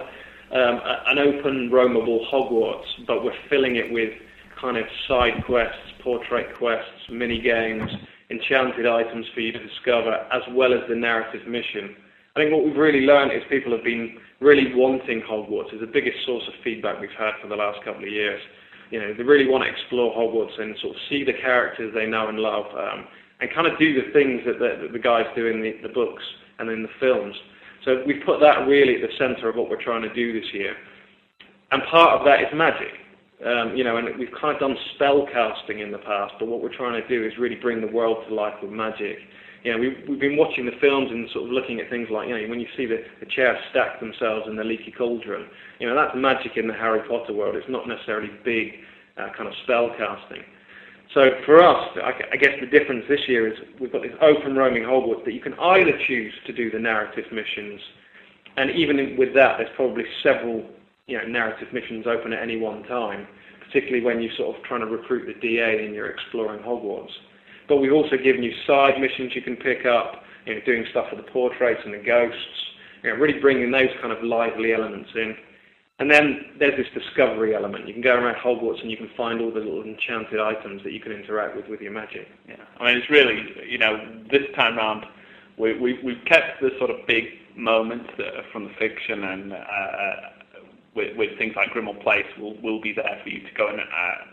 [0.51, 4.14] um, a, an open, roamable Hogwarts, but we're filling it with
[4.56, 7.91] kind of side quests, portrait quests, mini games,
[8.30, 11.95] enchanted items for you to discover, as well as the narrative mission.
[12.36, 15.70] I think what we've really learned is people have been really wanting Hogwarts.
[15.72, 18.42] It's the biggest source of feedback we've had for the last couple of years.
[18.90, 22.08] You know, they really want to explore Hogwarts and sort of see the characters they
[22.08, 23.06] know and love, um,
[23.40, 25.94] and kind of do the things that the, that the guys do in the, the
[25.94, 26.24] books
[26.58, 27.36] and in the films.
[27.86, 30.50] So we've put that really at the centre of what we're trying to do this
[30.54, 30.74] year.
[31.72, 32.98] And part of that is magic.
[33.46, 36.64] Um, you know, and we've kind of done spell casting in the past, but what
[36.64, 39.18] we're trying to do is really bring the world to life with magic.
[39.64, 42.28] You know, we've, we've been watching the films and sort of looking at things like,
[42.28, 45.47] you know, when you see the, the chairs stack themselves in the leaky cauldron,
[45.80, 47.55] you know, that's magic in the Harry Potter world.
[47.55, 48.74] It's not necessarily big
[49.18, 50.43] uh, kind of spell casting.
[51.14, 54.55] So for us, I, I guess the difference this year is we've got this open
[54.55, 57.80] roaming Hogwarts that you can either choose to do the narrative missions,
[58.57, 60.64] and even with that, there's probably several
[61.07, 63.28] you know narrative missions open at any one time,
[63.66, 67.11] particularly when you're sort of trying to recruit the DA and you're exploring Hogwarts.
[67.68, 71.07] But we've also given you side missions you can pick up, you know, doing stuff
[71.11, 72.38] with the portraits and the ghosts,
[73.03, 75.36] you know, really bringing those kind of lively elements in.
[75.99, 77.88] And then there's this discovery element.
[77.88, 80.91] You can go around Hogwarts and you can find all the little enchanted items that
[80.91, 82.28] you can interact with with your magic.
[82.47, 83.97] Yeah, I mean, it's really, you know,
[84.32, 85.05] this time round,
[85.57, 88.09] we, we, we've kept the sort of big moments
[88.51, 89.57] from the fiction and uh,
[90.95, 93.80] with, with things like Grimmauld Place will will be there for you to go and
[93.80, 94.33] uh,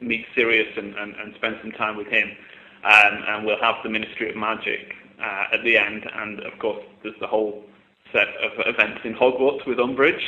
[0.00, 2.30] meet Sirius and, and, and spend some time with him.
[2.84, 6.84] Um, and we'll have the Ministry of Magic uh, at the end, and of course
[7.02, 7.64] there's the whole
[8.12, 10.22] set of events in Hogwarts with Umbridge,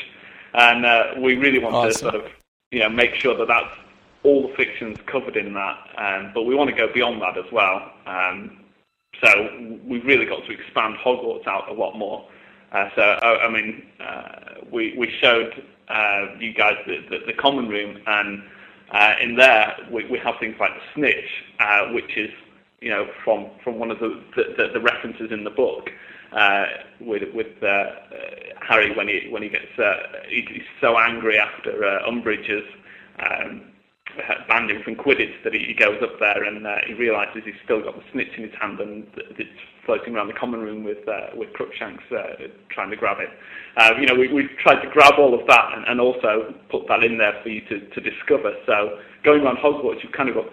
[0.55, 1.93] and uh, we really want Awesome.
[1.93, 2.25] to sort of
[2.73, 3.73] you know make sure that that's
[4.25, 7.51] all the fictions covered in that, um, but we want to go beyond that as
[7.53, 7.93] well.
[8.07, 8.65] Um,
[9.23, 12.29] so we've really got to expand Hogwarts out a lot more.
[12.73, 14.23] Uh, so I, I mean, uh,
[14.71, 18.43] we we showed uh, you guys the, the, the common room, and
[19.21, 22.31] in there we, have things like the snitch, uh, which is
[22.81, 25.91] you know from from one of the the, the, references in the book.
[26.33, 26.67] Uh,
[27.01, 27.93] with with uh, uh,
[28.61, 29.95] Harry when he when he gets uh,
[30.29, 32.67] he, he's so angry after uh, Umbridge's
[33.19, 33.63] um,
[34.49, 37.83] banned him from Quidditch that he, goes up there and uh, he realises he's still
[37.83, 39.07] got the snitch in his hand and
[39.39, 39.49] it's
[39.85, 43.31] floating around the common room with uh, with Crookshanks uh, trying to grab it.
[43.77, 46.87] Uh, you know, we, we've tried to grab all of that and, and also put
[46.89, 48.55] that in there for you to, to discover.
[48.67, 50.47] So going around Hogwarts, you've kind of got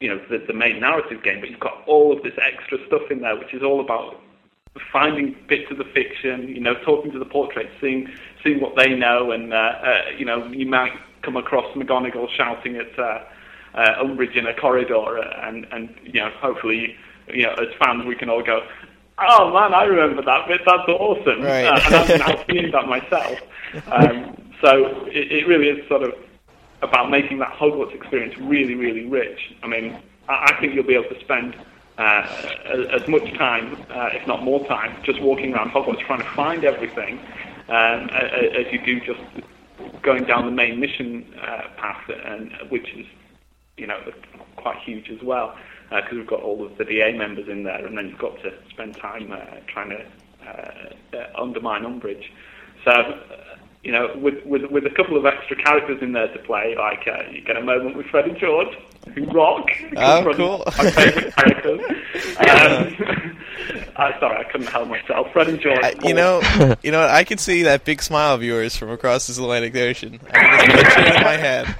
[0.00, 3.02] you know the, the main narrative game, but you've got all of this extra stuff
[3.10, 4.20] in there, which is all about
[4.92, 8.08] finding bits of the fiction, you know, talking to the portraits, seeing
[8.44, 10.92] seeing what they know, and uh, uh, you know, you might
[11.22, 13.24] come across McGonagall shouting at uh,
[13.74, 16.96] uh, Umbridge in a corridor, and and you know, hopefully,
[17.28, 18.60] you know, as fans, we can all go,
[19.18, 20.60] "Oh man, I remember that bit.
[20.66, 21.64] That's awesome!" Right.
[21.64, 23.40] Uh, and I'm now seeing that myself.
[23.90, 26.14] Um, so it, it really is sort of
[26.82, 29.54] about making that Hogwarts experience really, really rich.
[29.62, 31.56] I mean, I, I think you'll be able to spend
[31.98, 32.26] uh,
[32.64, 36.30] as, as much time, uh, if not more time, just walking around Hogwarts trying to
[36.30, 37.20] find everything,
[37.68, 39.20] a- as you do just
[40.02, 43.06] going down the main mission uh, path, and which is,
[43.76, 43.98] you know,
[44.56, 45.54] quite huge as well,
[45.90, 48.50] because we've got all of the DA members in there, and then you've got to
[48.70, 49.38] spend time uh,
[49.72, 50.04] trying to
[50.46, 52.24] uh, uh, undermine Umbridge.
[52.84, 56.38] So, uh, you know, with, with with a couple of extra characters in there to
[56.40, 58.74] play, like uh, you get a moment with Fred and George,
[59.14, 59.68] who rock.
[59.96, 60.64] Oh, cool.
[60.66, 61.80] My favourite characters.
[62.14, 62.46] Um,
[63.96, 65.32] uh, sorry, I couldn't help myself.
[65.32, 65.84] Fred and George.
[66.04, 66.40] You know,
[66.82, 70.20] you know, I can see that big smile of yours from across this Atlantic Ocean.
[70.32, 71.76] I can just picture it in my head.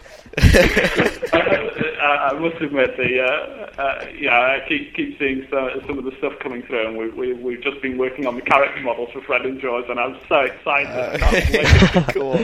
[2.31, 6.13] I, must admit, the uh, uh, yeah, I keep keep seeing some, some of the
[6.19, 9.21] stuff coming through, and we, we we've just been working on the character models for
[9.23, 11.21] Fred and George, and I'm so excited.
[11.21, 12.35] Can't cool.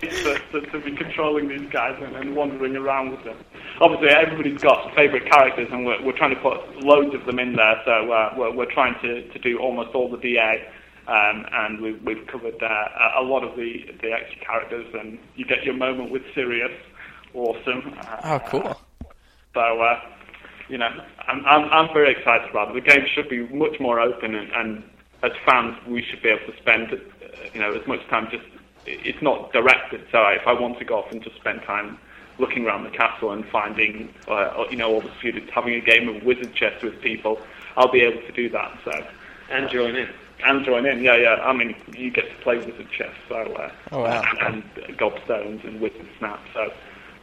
[0.00, 3.36] to, to, to be controlling these guys and, and wandering around with them.
[3.80, 7.54] Obviously, everybody's got favourite characters, and we're, we're trying to put loads of them in
[7.56, 7.80] there.
[7.84, 10.68] So uh, we're, we're trying to, to do almost all the DA,
[11.08, 12.66] um, and we've, we've covered uh,
[13.16, 14.86] a- a lot of the, the extra characters.
[14.94, 16.72] And you get your moment with Sirius,
[17.34, 17.94] awesome.
[18.00, 18.80] Uh, Oh, cool.
[19.56, 20.00] So, uh,
[20.68, 20.90] you know,
[21.26, 22.84] I'm, I'm, I'm very excited about it.
[22.84, 24.82] The game should be much more open, and, and
[25.22, 26.96] as fans, we should be able to spend, uh,
[27.54, 28.44] you know, as much time just.
[28.88, 31.98] It's not directed, so if I want to go off and just spend time
[32.38, 36.08] looking around the castle and finding, uh, you know, all the students having a game
[36.08, 37.40] of wizard chess with people,
[37.76, 38.78] I'll be able to do that.
[38.84, 38.92] So,
[39.50, 40.08] And join in.
[40.44, 41.34] and join in, yeah, yeah.
[41.42, 44.22] I mean, you get to play wizard chess, so uh, Oh, wow.
[44.42, 46.38] and, and gobstones and wizard snap.
[46.54, 46.70] So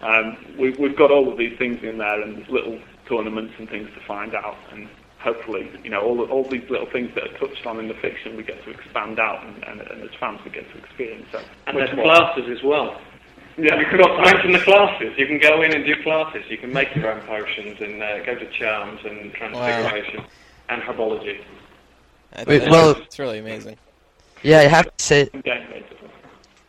[0.04, 3.90] um, we, we've got all of these things in there and little tournaments and things
[3.94, 4.88] to find out, and
[5.20, 8.36] hopefully, you know, all all these little things that are touched on in the fiction,
[8.38, 11.26] we get to expand out, and, and, and as fans, we get to experience.
[11.32, 11.46] that.
[11.68, 12.06] And there's more.
[12.06, 13.00] classes as well.
[13.58, 15.14] Yeah, You forgot to mention the classes.
[15.16, 16.44] You can go in and do classes.
[16.50, 20.24] You can make your own potions and uh, go to charms and transfiguration
[20.70, 21.40] and herbology.
[22.48, 23.78] Wait, well- it's really amazing.
[24.42, 25.42] Yeah, I have to say, Game,
[25.72, 26.10] basically.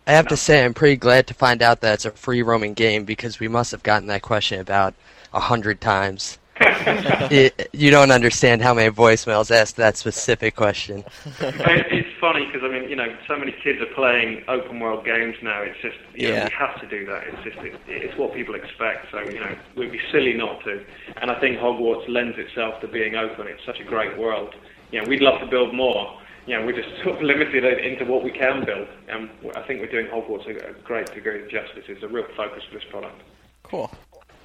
[0.07, 2.75] I have to say, I'm pretty glad to find out that it's a free roaming
[2.75, 4.95] game because we must have gotten that question about
[5.33, 6.39] a hundred times.
[6.61, 11.03] it, you don't understand how many voicemails ask that specific question.
[11.41, 15.35] It's funny because I mean, you know, so many kids are playing open world games
[15.43, 15.63] now.
[15.63, 16.45] It's just, you know, Yeah.
[16.45, 17.25] we have to do that.
[17.27, 19.11] It's just, it, it's what people expect.
[19.11, 20.85] So, you know, we'd be silly not to.
[21.17, 23.49] And I think Hogwarts lends itself to being open.
[23.49, 24.55] It's such a great world.
[24.93, 26.21] You know, we'd love to build more.
[26.47, 28.89] You know, we're just sort of limited into what we can build.
[29.09, 31.85] And I think we're doing Hogwarts a, a great degree of justice.
[31.89, 33.23] It's a real focus for this product.
[33.63, 33.91] Cool.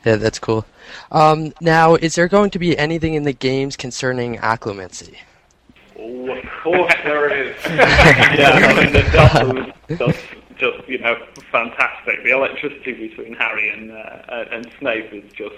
[0.05, 0.65] Yeah, that's cool.
[1.11, 5.17] Um, now, is there going to be anything in the games concerning Occlumency?
[5.97, 7.55] Oh, of course there is.
[7.65, 11.15] yeah, I mean, the stuff, stuff just you know
[11.51, 12.23] fantastic.
[12.23, 15.55] The electricity between Harry and uh, and Snape is just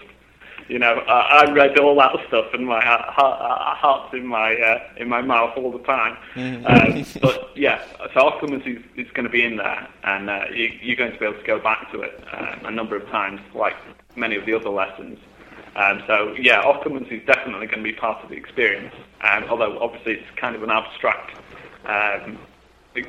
[0.67, 4.53] you know, I, I read all that stuff, and my heart, heart, heart's in my
[4.55, 6.17] uh, in my mouth all the time.
[6.35, 6.65] Mm-hmm.
[6.65, 7.83] Um, but yeah,
[8.13, 11.19] so Occlumency is, is going to be in there, and uh, you, you're going to
[11.19, 13.75] be able to go back to it um, a number of times, like
[14.15, 15.17] many of the other lessons.
[15.75, 18.93] Um, so yeah, Occlumency is definitely going to be part of the experience.
[19.21, 21.37] Um, although obviously it's kind of an abstract
[21.85, 22.37] um,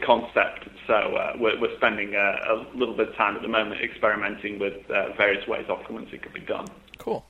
[0.00, 3.80] concept, so uh, we're, we're spending uh, a little bit of time at the moment
[3.80, 6.66] experimenting with uh, various ways Occlumency could be done.
[6.98, 7.26] Cool.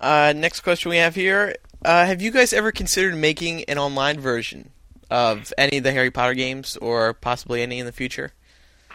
[0.00, 4.18] Uh, next question we have here: uh, Have you guys ever considered making an online
[4.18, 4.70] version
[5.10, 8.32] of any of the Harry Potter games, or possibly any in the future?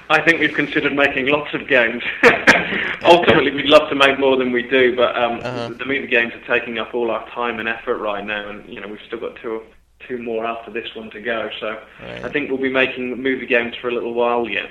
[0.10, 2.04] I think we've considered making lots of games.
[3.04, 5.70] Ultimately, we'd love to make more than we do, but um, Uh-huh.
[5.78, 8.80] the movie games are taking up all our time and effort right now, and you
[8.80, 9.62] know we've still got two
[10.08, 11.50] two more after this one to go.
[11.60, 12.24] So Right.
[12.24, 14.70] I think we'll be making movie games for a little while yet.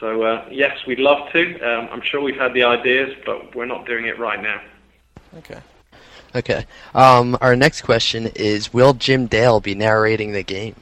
[0.00, 1.60] So uh, yes, we'd love to.
[1.60, 4.60] Um, I'm sure we've had the ideas, but we're not doing it right now.
[5.36, 5.60] Okay.
[6.34, 6.66] Okay.
[6.94, 10.76] Um, our next question is: Will Jim Dale be narrating the game?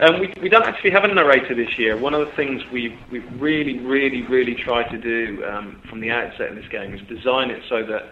[0.00, 1.96] Um, we, we don't actually have a narrator this year.
[1.96, 6.10] One of the things we've, we've really, really, really tried to do um, from the
[6.10, 8.10] outset in this game is design it so that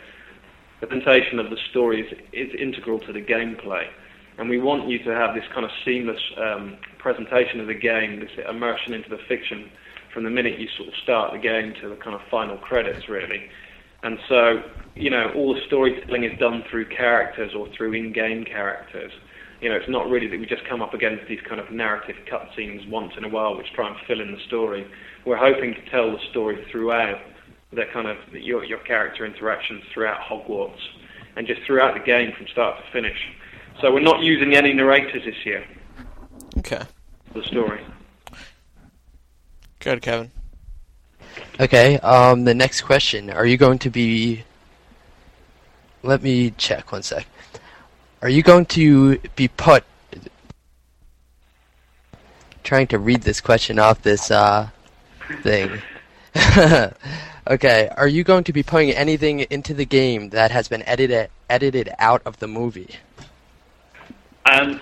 [0.80, 3.88] the presentation of the story is, is integral to the gameplay.
[4.38, 8.20] And we want you to have this kind of seamless um, presentation of the game,
[8.20, 9.68] this immersion into the fiction
[10.14, 13.08] from the minute you sort of start the game to the kind of final credits,
[13.08, 13.50] really.
[14.02, 14.62] And so,
[14.94, 19.12] you know, all the storytelling is done through characters or through in-game characters.
[19.60, 22.16] You know, it's not really that we just come up against these kind of narrative
[22.30, 24.86] cutscenes once in a while which try and fill in the story.
[25.26, 27.20] We're hoping to tell the story throughout
[27.72, 30.80] the kind of your your character interactions throughout Hogwarts
[31.36, 33.18] and just throughout the game from start to finish.
[33.80, 35.64] So we're not using any narrators this year
[36.58, 36.82] Okay.
[37.34, 37.80] the story.
[39.78, 40.30] Good, Kevin.
[41.58, 41.98] Okay.
[41.98, 44.44] Um, the next question: Are you going to be?
[46.02, 47.26] Let me check one sec.
[48.22, 49.84] Are you going to be put?
[52.62, 54.68] Trying to read this question off this uh,
[55.42, 55.80] thing.
[57.46, 57.88] okay.
[57.96, 61.90] Are you going to be putting anything into the game that has been edited edited
[61.98, 62.96] out of the movie?
[64.46, 64.80] Um,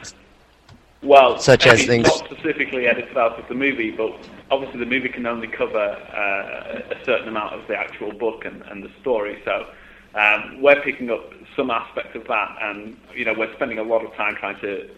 [1.02, 4.12] well, Such as things- not specifically edited out of the movie, but
[4.50, 8.62] obviously the movie can only cover uh, a certain amount of the actual book and,
[8.62, 9.40] and the story.
[9.44, 9.66] So
[10.14, 14.04] um, we're picking up some aspects of that, and you know we're spending a lot
[14.04, 14.88] of time trying to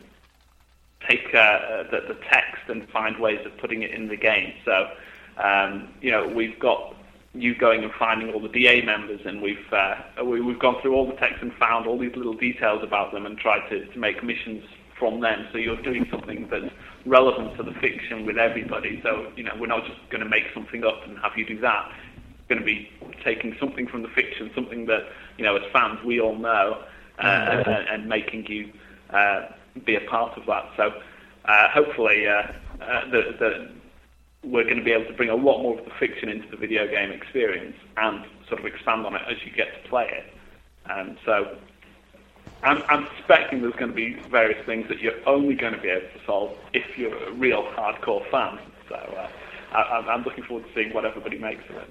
[1.08, 4.52] take uh, the, the text and find ways of putting it in the game.
[4.64, 4.90] So
[5.36, 6.94] um, you know we've got
[7.34, 10.94] you going and finding all the DA members, and we've uh, we, we've gone through
[10.94, 13.98] all the text and found all these little details about them and tried to, to
[13.98, 14.64] make missions
[15.00, 15.48] from them.
[15.50, 16.72] So you're doing something that's
[17.06, 19.00] relevant to the fiction with everybody.
[19.02, 21.58] So you know we're not just going to make something up and have you do
[21.60, 21.90] that.
[22.16, 22.88] It's going to be
[23.24, 26.84] taking something from the fiction, something that you know as fans we all know,
[27.18, 27.26] uh,
[27.66, 28.72] and, and making you
[29.12, 29.46] uh,
[29.84, 30.70] be a part of that.
[30.76, 30.92] So
[31.46, 32.42] uh, hopefully uh,
[32.82, 33.70] uh, the, the
[34.42, 36.56] we're going to be able to bring a lot more of the fiction into the
[36.56, 40.90] video game experience and sort of expand on it as you get to play it.
[40.90, 41.58] Um, so
[42.62, 45.88] I'm, I'm suspecting there's going to be various things that you're only going to be
[45.88, 48.58] able to solve if you're a real hardcore fan.
[48.88, 49.28] So uh,
[49.72, 51.90] I, I'm- I'm looking forward to seeing what everybody makes of it.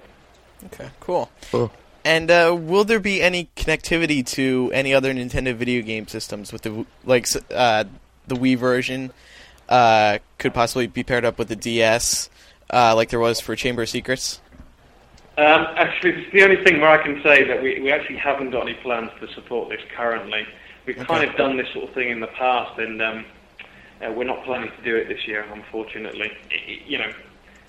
[0.65, 1.30] Okay, cool.
[1.51, 1.72] Cool.
[2.05, 6.61] And uh, will there be any connectivity to any other Nintendo video game systems with
[6.63, 7.84] the like uh,
[8.28, 9.11] the Wii version?
[9.67, 12.30] Uh, could possibly be paired up with the DS,
[12.72, 14.41] uh, like there was for Chamber of Secrets.
[15.40, 18.52] Um, actually, it's the only thing where I can say that we, we actually haven't
[18.52, 20.46] got any plans to support this currently.
[20.86, 23.26] We've kind of done this sort of thing in the past, and um,
[24.06, 26.32] uh, we're not planning to do it this year, unfortunately.
[26.52, 27.12] I- I- you know,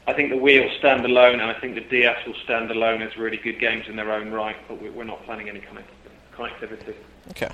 [0.08, 3.02] I think the Wii will stand alone, and I think the DS will stand alone
[3.02, 5.78] as really good games in their own right, but we- we're not planning any kind
[5.78, 5.84] of
[6.36, 6.94] connectivity.
[7.30, 7.50] Okay.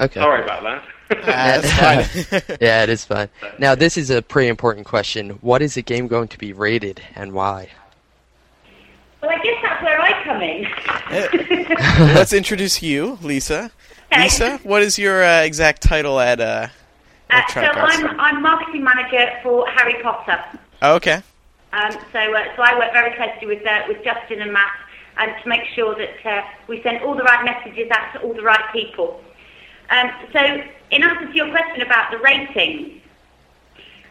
[0.00, 0.20] Okay.
[0.20, 0.82] Sorry about that.
[1.10, 1.16] Uh,
[1.60, 2.42] that's fine.
[2.60, 3.28] yeah, it is fine.
[3.58, 5.30] Now, this is a pretty important question.
[5.40, 7.68] What is the game going to be rated and why?
[9.22, 12.14] Well, I guess that's where I come in.
[12.14, 13.70] Let's introduce you, Lisa.
[14.12, 14.22] Okay.
[14.24, 16.68] Lisa, what is your uh, exact title at uh,
[17.28, 17.60] Uh, so?
[17.60, 20.42] I'm, I'm marketing manager for Harry Potter.
[20.82, 21.22] Oh, okay.
[21.72, 24.72] Um, so, uh, so I work very closely with uh, with Justin and Matt,
[25.18, 28.34] and to make sure that uh, we send all the right messages out to all
[28.34, 29.22] the right people.
[29.90, 30.40] Um, so,
[30.90, 33.00] in answer to your question about the ratings,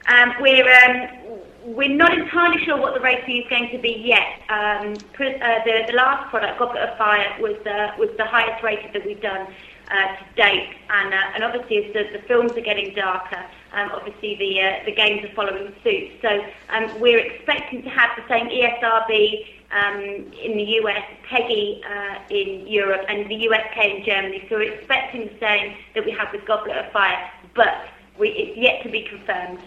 [0.08, 4.40] um, we're um, we're not entirely sure what the rating is going to be yet.
[4.50, 8.94] Um, uh, the, the last product, Goblet of Fire, was uh, was the highest rated
[8.94, 9.48] that we've done,
[9.92, 10.70] uh, to date.
[10.90, 13.44] And, uh, and obviously, as the, the films are getting darker,
[13.74, 16.12] um, obviously the uh, the games are following suit.
[16.22, 16.30] So
[16.70, 20.02] um, we're expecting to have the same ESRB um,
[20.34, 24.46] in the US, PEGI uh, in Europe, and the USK in Germany.
[24.50, 27.88] So we're expecting the same that we have with Goblet of Fire, but
[28.18, 29.60] we, it's yet to be confirmed.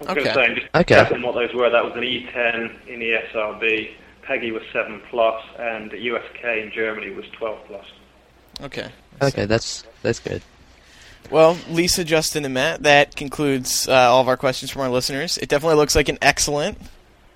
[0.00, 0.34] I was going to Okay.
[0.34, 0.94] say, and just Okay.
[0.94, 3.90] checking what those were, that was an E10 in the SRB,
[4.26, 7.84] PEGI was 7 plus, and USK in Germany was 12 plus.
[8.62, 8.88] Okay.
[9.22, 10.42] Okay, that's that's good.
[11.30, 15.36] Well, Lisa, Justin, and Matt, that concludes uh, all of our questions from our listeners.
[15.38, 16.78] It definitely looks like an excellent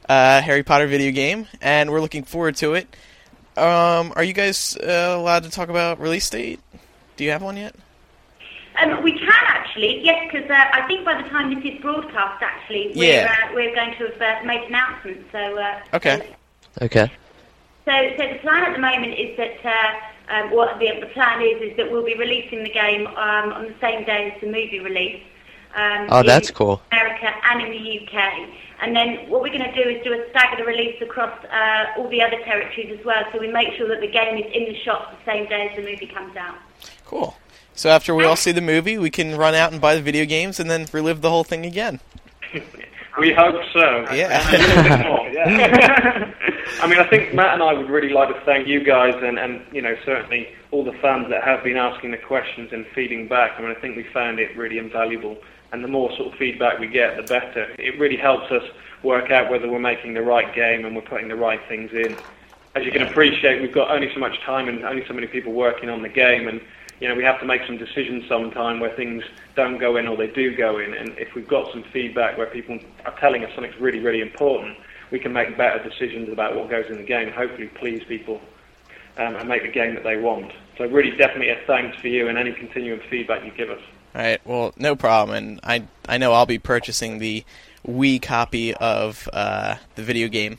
[0.09, 2.87] uh, Harry Potter video game, and we're looking forward to it.
[3.57, 6.61] Um, are you guys uh, allowed to talk about release date?
[7.17, 7.75] Do you have one yet?
[8.81, 12.43] Um, we can actually, yes, because uh, I think by the time this is broadcast,
[12.43, 13.37] actually, we're, Yeah.
[13.51, 15.25] uh, we're going to have uh, made announcements.
[15.31, 16.35] So, uh, Okay.
[16.81, 17.11] Okay.
[17.85, 21.43] So, so the plan at the moment is that uh, um, what the, the plan
[21.43, 24.47] is is that we'll be releasing the game um, on the same day as the
[24.47, 25.21] movie release.
[25.75, 26.81] Um, Oh, that's in cool.
[26.93, 28.49] America and in the UK,
[28.83, 32.09] and then what we're going to do is do a staggered release across uh, all
[32.09, 33.25] the other territories as well.
[33.33, 35.77] So we make sure that the game is in the shops the same day as
[35.77, 36.57] the movie comes out.
[37.07, 37.35] Cool.
[37.75, 40.25] So after we all see the movie, we can run out and buy the video
[40.25, 42.01] games and then relive the whole thing again.
[43.19, 44.07] We hope so.
[44.13, 44.43] Yeah.
[44.49, 46.35] And a little bit more, yeah.
[46.83, 49.39] I mean, I think Matt and I would really like to thank you guys and,
[49.39, 53.29] and, you know, certainly all the fans that have been asking the questions and feeding
[53.29, 53.53] back.
[53.59, 55.37] I mean, I think we found it really invaluable.
[55.73, 57.75] And the more sort of feedback we get, the better.
[57.79, 58.63] It really helps us
[59.03, 62.17] work out whether we're making the right game and we're putting the right things in.
[62.75, 65.53] As you can appreciate, we've got only so much time and only so many people
[65.53, 66.49] working on the game.
[66.49, 66.61] And,
[67.03, 69.25] you know, we have to make some decisions sometime where things
[69.57, 70.95] don't go in or they do go in.
[70.95, 74.79] And if we've got some feedback where people are telling us something's really, really important,
[75.11, 78.41] we can make better decisions about what goes in the game and hopefully please people
[79.19, 80.53] um, and make the game that they want.
[80.79, 83.83] So really definitely a thanks for you and any continuing feedback you give us.
[84.15, 84.41] All right.
[84.47, 85.37] Well, no problem.
[85.37, 87.43] And I I know I'll be purchasing the
[87.85, 90.59] Wii copy of uh, the video game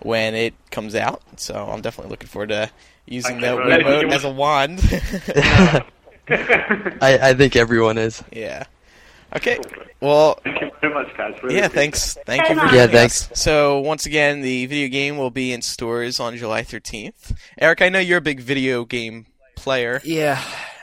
[0.00, 1.22] when it comes out.
[1.36, 2.70] So I'm definitely looking forward to
[3.06, 4.80] using Okay, the well, Wiimote you- as a wand.
[7.02, 8.22] I, I think everyone is.
[8.32, 8.64] yeah.
[9.34, 9.58] Okay.
[10.00, 11.34] Well, Thank you very much, guys.
[11.42, 11.66] Really yeah.
[11.66, 12.18] appreciate Thanks.
[12.26, 13.30] Thank you for Yeah, joining thanks.
[13.32, 13.40] us.
[13.42, 17.34] So once again, the video game will be in stores on July 13th.
[17.58, 19.26] Eric, I know you're a big video game
[19.56, 20.00] player.
[20.04, 20.40] Yeah.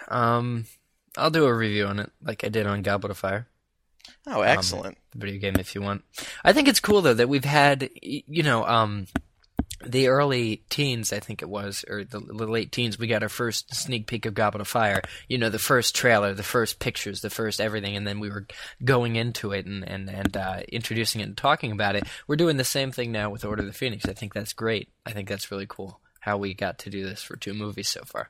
[0.10, 0.66] Um,
[1.18, 3.48] I'll do a review on it, like I did on Goblet of Fire.
[4.28, 4.98] Oh, excellent.
[5.12, 6.04] the video game if you want.
[6.44, 9.08] I think it's cool though that we've had you know um
[9.86, 13.30] the early teens I think it was or the, the late teens we got our
[13.30, 15.02] first sneak peek of Goblet of Fire.
[15.28, 18.48] You know the first trailer, the first pictures, the first everything and then we were
[18.84, 22.04] going into it and and and uh, introducing it and talking about it.
[22.28, 24.06] We're doing the same thing now with Order of the Phoenix.
[24.08, 24.90] I think that's great.
[25.06, 28.02] I think that's really cool how we got to do this for two movies so
[28.06, 28.30] far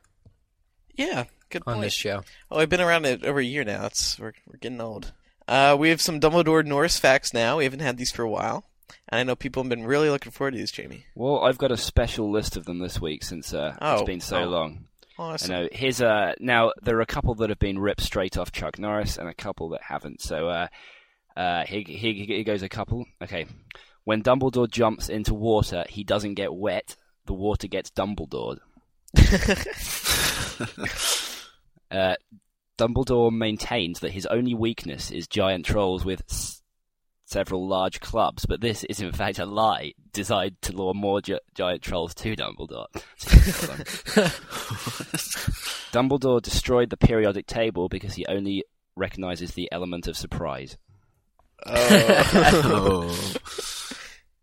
[0.96, 1.26] Yeah.
[1.50, 1.84] Good on point.
[1.84, 2.24] this show.
[2.50, 3.86] Well, I've been around it over a year now.
[3.86, 5.12] It's we're we're getting old.
[5.48, 7.58] Uh, we have some Dumbledore Norris facts now.
[7.58, 8.66] We haven't had these for a while,
[9.10, 11.06] and I know people have been really looking forward to these, Jamie.
[11.16, 14.20] Well, I've got a special list of them this week since uh, Oh, it's been
[14.20, 14.48] so oh.
[14.48, 14.86] long.
[15.18, 15.52] Awesome.
[15.52, 15.70] I know.
[15.72, 19.18] Here's uh now there are a couple that have been ripped straight off Chuck Norris
[19.18, 20.22] and a couple that haven't.
[20.22, 20.68] So uh,
[21.38, 23.06] uh here, here, here goes a couple.
[23.22, 23.46] Okay,
[24.06, 26.96] when Dumbledore jumps into water, he doesn't get wet.
[27.28, 28.58] The water gets Dumbledore.
[31.92, 32.16] uh,
[32.78, 36.62] Dumbledore maintains that his only weakness is giant trolls with s-
[37.34, 41.40] several large clubs, but this is in fact a lie designed to lure more gi-
[41.56, 42.86] giant trolls to Dumbledore.
[45.92, 48.64] Dumbledore destroyed the periodic table because he only
[48.96, 50.78] recognizes the element of surprise.
[51.66, 53.10] Oh.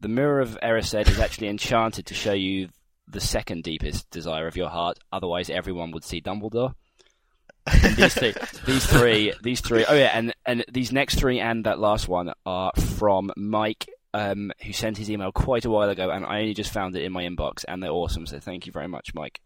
[0.02, 2.70] The Mirror of Erised is actually enchanted to show you
[3.06, 4.98] the second deepest desire of your heart.
[5.12, 6.72] Otherwise, everyone would see Dumbledore.
[7.66, 8.34] And these three,
[8.66, 9.84] these three, these three.
[9.84, 14.52] Oh yeah, and and these next three and that last one are from Mike, um,
[14.64, 17.12] who sent his email quite a while ago, and I only just found it in
[17.12, 18.26] my inbox, and they're awesome.
[18.26, 19.40] So thank you very much, Mike.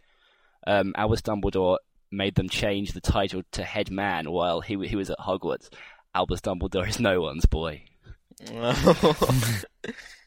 [0.67, 1.79] Um, Albus Dumbledore
[2.11, 5.69] made them change the title to Head Man while he he was at Hogwarts.
[6.15, 7.83] Albus Dumbledore is no one's boy.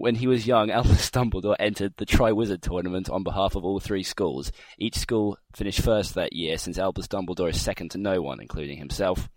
[0.00, 4.04] When he was young, Albus Dumbledore entered the Triwizard Tournament on behalf of all three
[4.04, 4.52] schools.
[4.78, 8.78] Each school finished first that year, since Albus Dumbledore is second to no one, including
[8.78, 9.28] himself.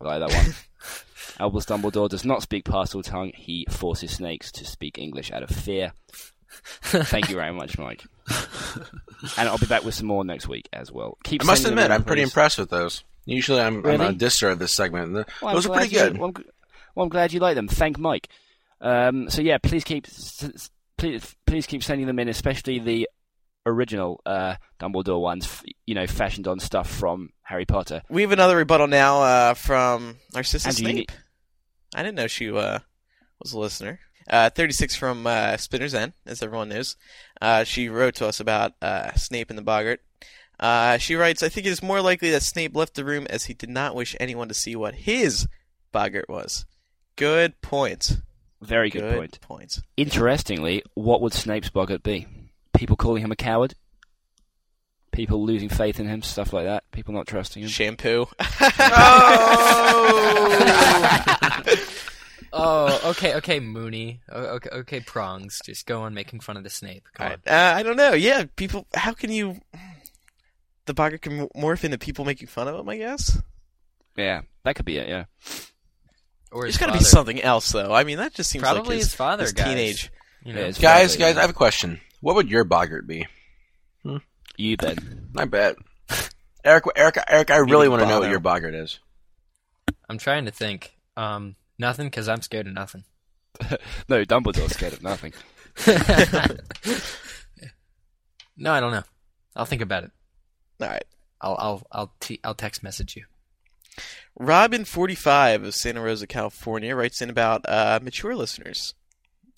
[0.00, 0.54] I like that one.
[1.38, 3.34] Albus Dumbledore does not speak Parseltongue.
[3.36, 5.92] He forces snakes to speak English out of fear.
[6.82, 8.02] Thank you very much, Mike.
[9.38, 11.18] and I'll be back with some more next week as well.
[11.22, 13.04] Keep I must admit, in, I'm pretty impressed with those.
[13.26, 13.94] Usually, I'm, really?
[13.94, 14.14] I'm Really?
[14.14, 15.04] a disser of this segment.
[15.06, 16.18] and the- Well, I'm those are glad pretty you- good.
[16.18, 16.44] Well, I'm,
[16.96, 17.68] well, I'm glad you like them.
[17.68, 18.28] Thank Mike.
[18.80, 20.06] Um, so yeah, please keep
[20.96, 23.08] please please keep sending them in, especially the
[23.66, 28.02] original uh, Dumbledore ones, you know, fashioned on stuff from Harry Potter.
[28.08, 31.12] We have another rebuttal now uh, from our sister Andrew, you Snape.
[31.94, 32.78] I didn't know she uh,
[33.40, 34.00] was a listener.
[34.28, 36.96] Uh, 36 from uh, Spinner's End, as everyone knows.
[37.40, 39.98] Uh, she wrote to us about uh, Snape and the Boggart.
[40.60, 43.46] Uh, she writes, I think it is more likely that Snape left the room as
[43.46, 45.48] he did not wish anyone to see what his
[45.90, 46.66] Boggart was.
[47.16, 48.20] Good point.
[48.62, 49.40] Very good, Good point.
[49.40, 49.78] point.
[49.96, 52.26] Interestingly, what would Snape's boggart be?
[52.74, 53.74] People calling him a coward?
[55.12, 56.88] People losing faith in him, stuff like that.
[56.92, 57.68] People not trusting him.
[57.68, 58.26] Shampoo.
[62.52, 64.20] Oh, oh, okay, okay, Moony.
[64.30, 65.60] Okay, okay, prongs.
[65.64, 67.06] Just go on making fun of the Snape.
[67.14, 67.38] Come on.
[67.46, 68.12] Uh, I don't know.
[68.12, 68.86] Yeah, people.
[68.94, 69.60] How can you?
[70.86, 72.88] The Boggart can morph into people making fun of him.
[72.88, 73.40] I guess.
[74.16, 75.08] Yeah, that could be it.
[75.08, 75.24] Yeah.
[76.52, 77.92] Or There's his got to be something else, though.
[77.94, 79.66] I mean, that just seems Probably like his, his father, his guys.
[79.68, 80.12] teenage.
[80.44, 82.00] You know, Yeah, Guys, probably- guys, I have a question.
[82.20, 83.26] What would your boggart be?
[84.56, 85.28] You Ben.
[85.36, 85.76] I bet.
[86.64, 88.98] Eric, Eric, Eric, I really want to know what your boggart is.
[90.08, 90.92] I'm trying to think.
[91.16, 93.04] Um, nothing, because I'm scared of nothing.
[94.08, 95.32] No, Dumbledore's scared of nothing.
[98.56, 99.02] no, I don't know.
[99.56, 100.10] I'll think about it.
[100.80, 101.04] All right.
[101.40, 103.24] I'll I'll I'll t- I'll text message you.
[104.38, 108.94] Robin45 of Santa Rosa, California, writes in about uh, mature listeners,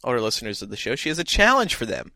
[0.02, 0.96] older listeners of the show.
[0.96, 2.12] She has a challenge for them,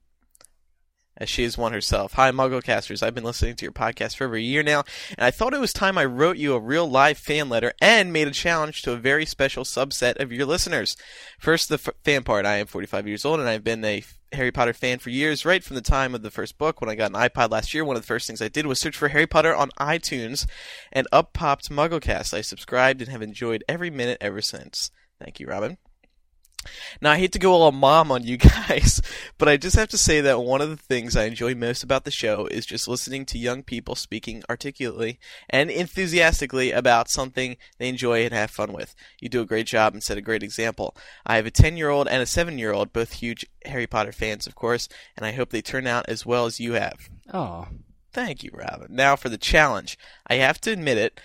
[1.16, 2.14] as she is one herself.
[2.14, 3.02] Hi, Mugglecasters.
[3.02, 5.60] I've been listening to your podcast for over a year now, and I thought it
[5.60, 8.92] was time I wrote you a real live fan letter and made a challenge to
[8.92, 10.96] a very special subset of your listeners.
[11.38, 12.46] First, the f- fan part.
[12.46, 14.02] I am 45 years old, and I've been a
[14.36, 16.80] Harry Potter fan for years, right from the time of the first book.
[16.80, 18.78] When I got an iPod last year, one of the first things I did was
[18.78, 20.46] search for Harry Potter on iTunes,
[20.92, 22.32] and up popped MuggleCast.
[22.32, 24.90] I subscribed and have enjoyed every minute ever since.
[25.20, 25.78] Thank you, Robin.
[27.00, 28.36] Now, I hate to go all mom on you
[28.68, 29.00] guys,
[29.38, 32.04] but I just have to say that one of the things I enjoy most about
[32.04, 37.88] the show is just listening to young people speaking articulately and enthusiastically about something they
[37.88, 38.94] enjoy and have fun with.
[39.20, 40.96] You do a great job and set a great example.
[41.24, 44.12] I have a 10 year old and a 7 year old, both huge Harry Potter
[44.12, 47.08] fans, of course, and I hope they turn out as well as you have.
[47.32, 47.68] Oh.
[48.16, 48.86] Thank you, Robin.
[48.88, 49.98] Now for the challenge.
[50.26, 51.20] I have to admit it.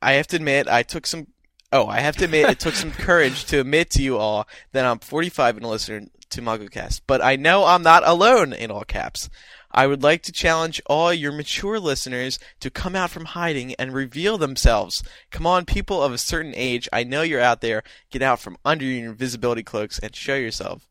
[0.00, 1.26] I have to admit I took some.
[1.72, 4.84] Oh, I have to admit it took some courage to admit to you all that
[4.84, 7.02] I'm 45 and a listener to MuggleCast.
[7.06, 9.30] But I know I'm not alone in all caps.
[9.74, 13.94] I would like to challenge all your mature listeners to come out from hiding and
[13.94, 15.02] reveal themselves.
[15.30, 16.90] Come on, people of a certain age.
[16.92, 17.82] I know you're out there.
[18.10, 20.86] Get out from under your invisibility cloaks and show yourself.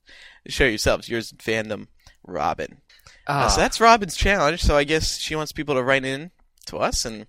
[0.47, 1.07] Show yourselves.
[1.09, 1.87] Yours in fandom,
[2.25, 2.81] Robin.
[3.27, 3.63] Uh, so Ah.
[3.63, 4.63] that's Robin's challenge.
[4.63, 6.31] So I guess she wants people to write in
[6.65, 7.27] to us and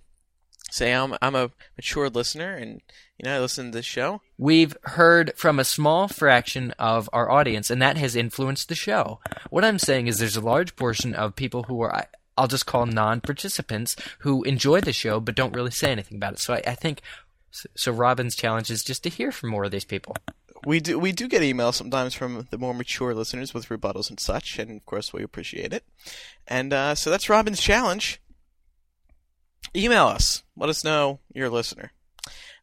[0.71, 2.81] say I'm I'm a mature listener and
[3.17, 4.21] you know I listen to this show.
[4.37, 9.19] We've heard from a small fraction of our audience, and that has influenced the show.
[9.49, 12.07] What I'm saying is there's a large portion of people who are,
[12.37, 16.33] I'll just call non participants, who enjoy the show but don't really say anything about
[16.33, 16.39] it.
[16.39, 17.01] So I, I think,
[17.51, 20.15] so Robin's challenge is just to hear from more of these people.
[20.65, 24.19] We do we do get emails sometimes from the more mature listeners with rebuttals and
[24.19, 25.83] such, and of course we appreciate it.
[26.47, 28.21] And uh, so that's Robin's challenge.
[29.75, 30.43] Email us.
[30.55, 31.91] Let us know you're a listener.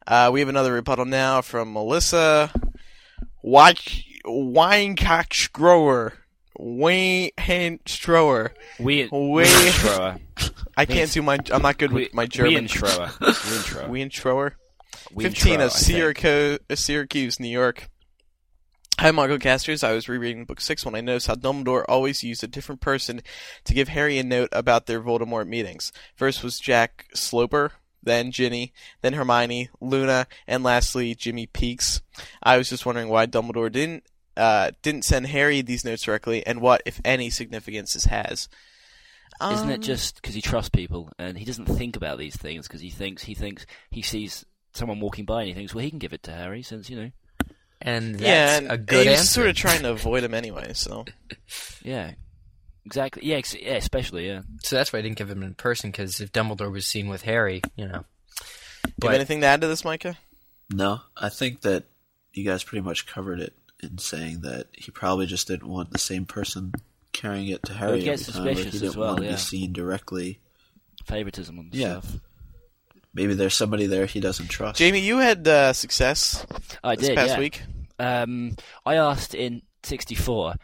[0.07, 2.51] Uh, we have another rebuttal now from Melissa
[3.43, 6.13] Watch Weinkoch-Grower.
[6.57, 8.53] Wayne Strower.
[8.79, 10.19] We Wayne Schroer.
[10.77, 11.39] I can't do my.
[11.51, 12.67] I'm not good with my German.
[12.67, 13.89] Schroer.
[13.89, 14.53] Wien Schroer.
[15.17, 17.89] 15 Schroer, of Syracuse, Syracuse, New York.
[18.99, 19.83] Hi, MuggleCasters.
[19.83, 23.21] I was rereading Book 6 when I noticed how Dumbledore always used a different person
[23.65, 25.91] to give Harry a note about their Voldemort meetings.
[26.15, 27.71] First was Jack Sloper,
[28.03, 32.01] then Ginny, then Hermione, Luna, and lastly Jimmy Peakes.
[32.43, 34.03] I was just wondering why Dumbledore didn't
[34.37, 38.47] uh, didn't send Harry these notes directly, and what, if any, significance this has.
[39.41, 42.67] Isn't it Um, just because he trusts people and he doesn't think about these things
[42.67, 45.89] because he thinks he thinks he sees someone walking by and he thinks, well, he
[45.89, 47.11] can give it to Harry since you know,
[47.81, 49.33] And that's yeah, and a good he was answer.
[49.33, 51.05] sort of trying to avoid him anyway, so.
[51.83, 52.11] yeah,
[52.85, 54.41] exactly, yeah, ex- yeah, especially yeah.
[54.63, 57.23] So that's why I didn't give him in person, because if Dumbledore was seen with
[57.23, 58.05] Harry, you know.
[59.01, 60.17] You have anything to add to this, Micah?
[60.71, 61.85] No, I think that
[62.33, 63.53] you guys pretty much covered it
[63.83, 66.71] in saying that he probably just didn't want the same person
[67.13, 69.25] carrying it to Harry he gets every time, he suspicious didn't as well, want to
[69.25, 69.31] yeah.
[69.31, 70.39] be seen directly.
[71.05, 71.99] Favoritism and Yeah.
[71.99, 72.19] stuff.
[73.13, 74.79] Maybe there's somebody there he doesn't trust.
[74.79, 76.45] Jamie, you had uh, success
[76.83, 77.17] I this did.
[77.17, 77.39] past yeah.
[77.39, 77.61] week.
[77.99, 78.55] Um,
[78.85, 80.55] I asked in '64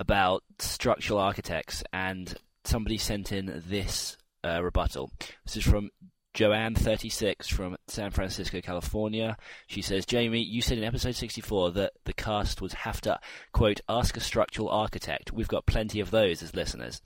[0.00, 2.34] about structural architects, and
[2.64, 5.10] somebody sent in this uh, rebuttal.
[5.44, 5.90] This is from
[6.34, 9.36] Joanne, 36, from San Francisco, California.
[9.66, 13.20] She says, Jamie, you said in episode 64 that the cast would have to,
[13.52, 15.32] quote, ask a structural architect.
[15.32, 17.00] We've got plenty of those as listeners.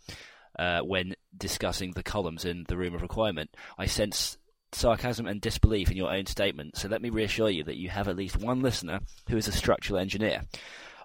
[0.58, 3.54] uh, when discussing the columns in the room of requirement.
[3.78, 4.38] I sense
[4.72, 8.08] sarcasm and disbelief in your own statement, so let me reassure you that you have
[8.08, 10.42] at least one listener who is a structural engineer.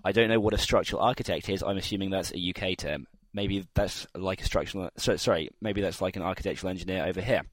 [0.04, 1.64] I don't know what a structural architect is.
[1.64, 3.08] I'm assuming that's a UK term.
[3.34, 4.90] Maybe that's like a structural.
[4.98, 7.44] So, sorry, maybe that's like an architectural engineer over here.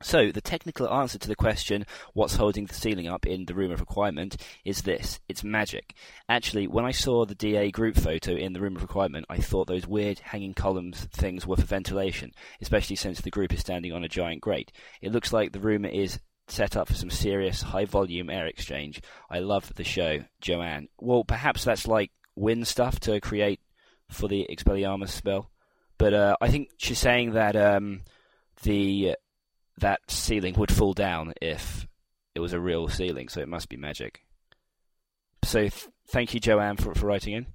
[0.00, 1.84] So, the technical answer to the question,
[2.14, 5.94] what's holding the ceiling up in the room of requirement, is this it's magic.
[6.28, 9.66] Actually, when I saw the DA group photo in the room of requirement, I thought
[9.66, 12.30] those weird hanging columns things were for ventilation,
[12.60, 14.70] especially since the group is standing on a giant grate.
[15.02, 19.00] It looks like the room is set up for some serious high volume air exchange.
[19.30, 20.88] I love the show, Joanne.
[21.00, 23.60] Well, perhaps that's like wind stuff to create
[24.10, 25.50] for the Expelliarmus spell.
[25.98, 28.02] But uh, I think she's saying that um,
[28.62, 29.16] the
[29.78, 31.86] that ceiling would fall down if
[32.34, 34.22] it was a real ceiling, so it must be magic.
[35.44, 37.46] So th- thank you, Joanne, for, for writing in.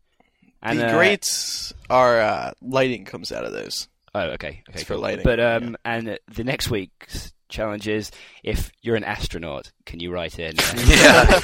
[0.61, 3.87] And, the uh, grates are uh, lighting comes out of those.
[4.15, 5.01] Oh, okay, okay, It's for cool.
[5.03, 8.11] lighting, But um, and uh, the next week's challenge is
[8.43, 10.55] if you're an astronaut, can you write in?
[10.85, 11.25] Yeah.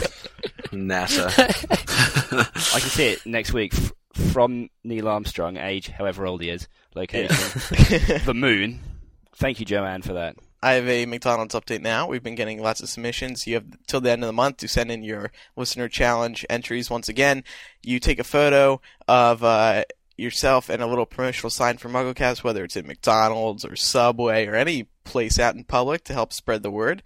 [0.72, 1.28] NASA.
[2.76, 3.92] I can see it next week f-
[4.32, 7.36] from Neil Armstrong, age however old he is, location,
[8.26, 8.80] the moon.
[9.36, 10.36] Thank you, Joanne, for that.
[10.62, 12.08] I have a McDonald's update now.
[12.08, 13.48] We've been getting lots of submissions.
[13.48, 16.90] You have till the end of the month to send in your listener challenge entries.
[16.90, 17.44] Once again,
[17.82, 19.86] you take a photo of uh,
[20.18, 24.56] yourself and a little promotional sign for MuggleCast, whether it's at McDonald's or Subway or
[24.56, 27.04] any place out in public to help spread the word.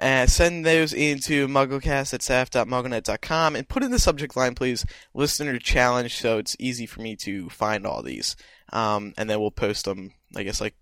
[0.00, 4.84] Uh, send those into mugglecast at staff.mugglenet.com and put in the subject line, please,
[5.14, 8.36] listener challenge, so it's easy for me to find all these.
[8.72, 10.74] Um, and then we'll post them, I guess, like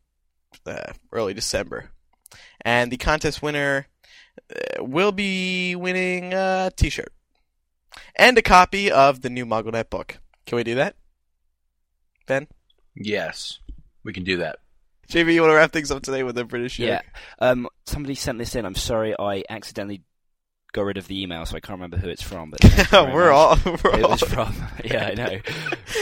[0.66, 1.91] uh, early December.
[2.61, 3.87] And the contest winner
[4.55, 7.12] uh, will be winning a T-shirt
[8.16, 10.19] and a copy of the new MuggleNet book.
[10.45, 10.97] Can we do that,
[12.27, 12.49] Ben?
[12.95, 13.61] Yes,
[14.05, 14.59] we can do that.
[15.09, 16.89] JV, you want to wrap things up today with a British joke?
[16.89, 17.03] Yeah.
[17.39, 18.65] Um, somebody sent this in.
[18.65, 20.03] I'm sorry, I accidentally
[20.73, 22.51] got rid of the email, so I can't remember who it's from.
[22.51, 24.55] But thank you very we're all we're it all was from.
[24.85, 25.39] Yeah, I know.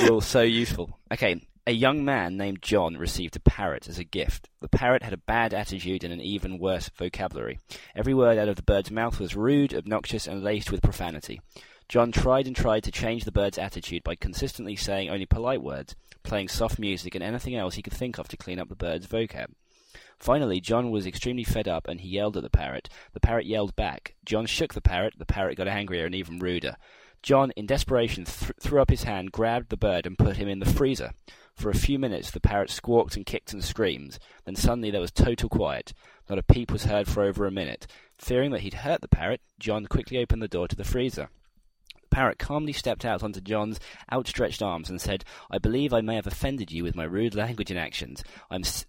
[0.02, 0.98] We're all so useful.
[1.12, 1.46] Okay.
[1.66, 4.50] A young man named John received a parrot as a gift.
[4.60, 7.58] The parrot had a bad attitude and an even worse vocabulary.
[7.96, 11.40] Every word out of the bird's mouth was rude, obnoxious, and laced with profanity.
[11.88, 15.94] John tried and tried to change the bird's attitude by consistently saying only polite words,
[16.22, 19.06] playing soft music, and anything else he could think of to clean up the bird's
[19.06, 19.50] vocab.
[20.18, 22.88] Finally, John was extremely fed up and he yelled at the parrot.
[23.12, 24.14] The parrot yelled back.
[24.24, 25.14] John shook the parrot.
[25.18, 26.76] The parrot got angrier and even ruder.
[27.22, 30.58] John, in desperation, th- threw up his hand, grabbed the bird, and put him in
[30.58, 31.12] the freezer.
[31.54, 34.18] For a few minutes, the parrot squawked and kicked and screamed.
[34.44, 35.92] Then suddenly there was total quiet.
[36.28, 37.86] Not a peep was heard for over a minute.
[38.18, 41.28] Fearing that he'd hurt the parrot, John quickly opened the door to the freezer.
[42.14, 43.80] The parrot calmly stepped out onto John's
[44.12, 47.72] outstretched arms and said, I believe I may have offended you with my rude language
[47.72, 48.22] and actions.
[48.48, 48.86] I'm s-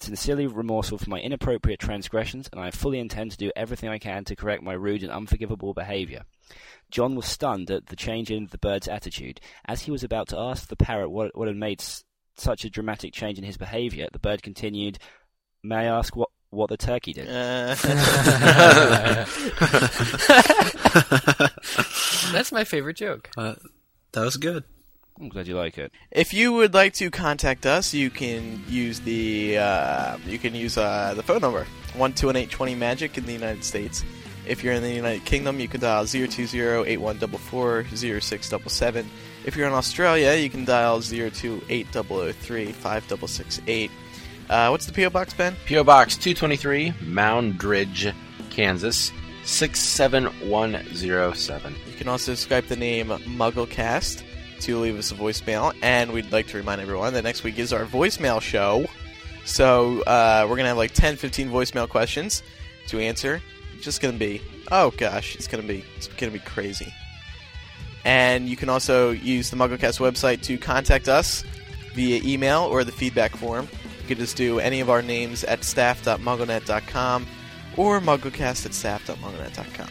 [0.00, 4.24] sincerely remorseful for my inappropriate transgressions, and I fully intend to do everything I can
[4.24, 6.24] to correct my rude and unforgivable behavior.
[6.90, 9.40] John was stunned at the change in the bird's attitude.
[9.64, 12.02] As he was about to ask the parrot what, what had made s-
[12.38, 14.98] such a dramatic change in his behavior, the bird continued,
[15.62, 17.28] May I ask what, what the turkey did?
[17.28, 17.76] Uh,
[22.32, 23.30] That's my favorite joke.
[23.36, 23.54] Uh,
[24.12, 24.62] that was good.
[25.20, 25.90] I'm glad you like it.
[26.12, 30.78] If you would like to contact us, you can use the uh, you can use
[30.78, 34.04] uh, the phone number one two one eight twenty magic in the United States.
[34.46, 39.04] If you're in the United Kingdom, you can dial 020-8144-0677.
[39.44, 43.90] If you're in Australia, you can dial 028-003-5668.
[44.48, 45.54] Uh, what's the PO box, Ben?
[45.66, 45.84] P.O.
[45.84, 48.14] Box 223, Moundridge,
[48.48, 49.12] Kansas
[49.48, 51.74] 67107.
[51.86, 54.22] You can also Skype the name MuggleCast
[54.60, 55.74] to leave us a voicemail.
[55.80, 58.84] And we'd like to remind everyone that next week is our voicemail show.
[59.46, 62.42] So uh, we're going to have like 10, 15 voicemail questions
[62.88, 63.40] to answer.
[63.74, 66.44] It's just going to be, oh gosh, it's going to be, it's going to be
[66.44, 66.92] crazy.
[68.04, 71.42] And you can also use the MuggleCast website to contact us
[71.94, 73.66] via email or the feedback form.
[74.02, 77.26] You can just do any of our names at staff.mugglenet.com
[77.78, 79.88] or mugglecast at staff.mugglenet.com.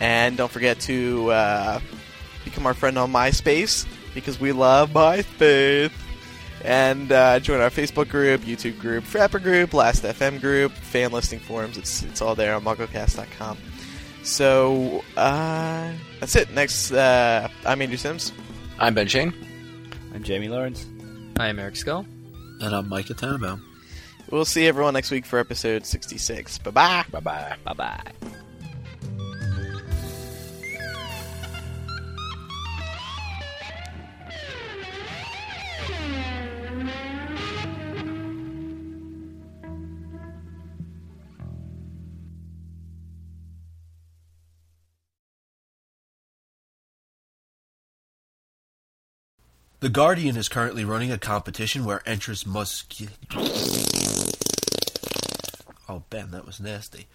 [0.00, 1.80] And don't forget to uh,
[2.44, 5.90] become our friend on MySpace because we love MySpace.
[6.62, 11.38] And uh, join our Facebook group, YouTube group, Frapper group, Last FM group, fan listing
[11.38, 11.76] forums.
[11.76, 13.58] It's it's all there on MuggleCast.com.
[14.22, 16.50] So uh, that's it.
[16.52, 18.32] Next, uh, I'm Andrew Sims.
[18.78, 19.34] I'm Ben Schoen.
[20.14, 20.86] I'm Jamie Lawrence.
[21.38, 22.06] I am Eric Scull.
[22.60, 23.62] And I'm Micah Tannenbaum.
[24.34, 26.58] We'll see everyone next week for episode 66.
[26.58, 27.04] Bye bye.
[27.08, 27.56] Bye bye.
[27.62, 28.02] Bye bye.
[49.78, 52.90] The Guardian is currently running a competition where entrants must.
[55.88, 57.06] Oh, Ben, that was nasty.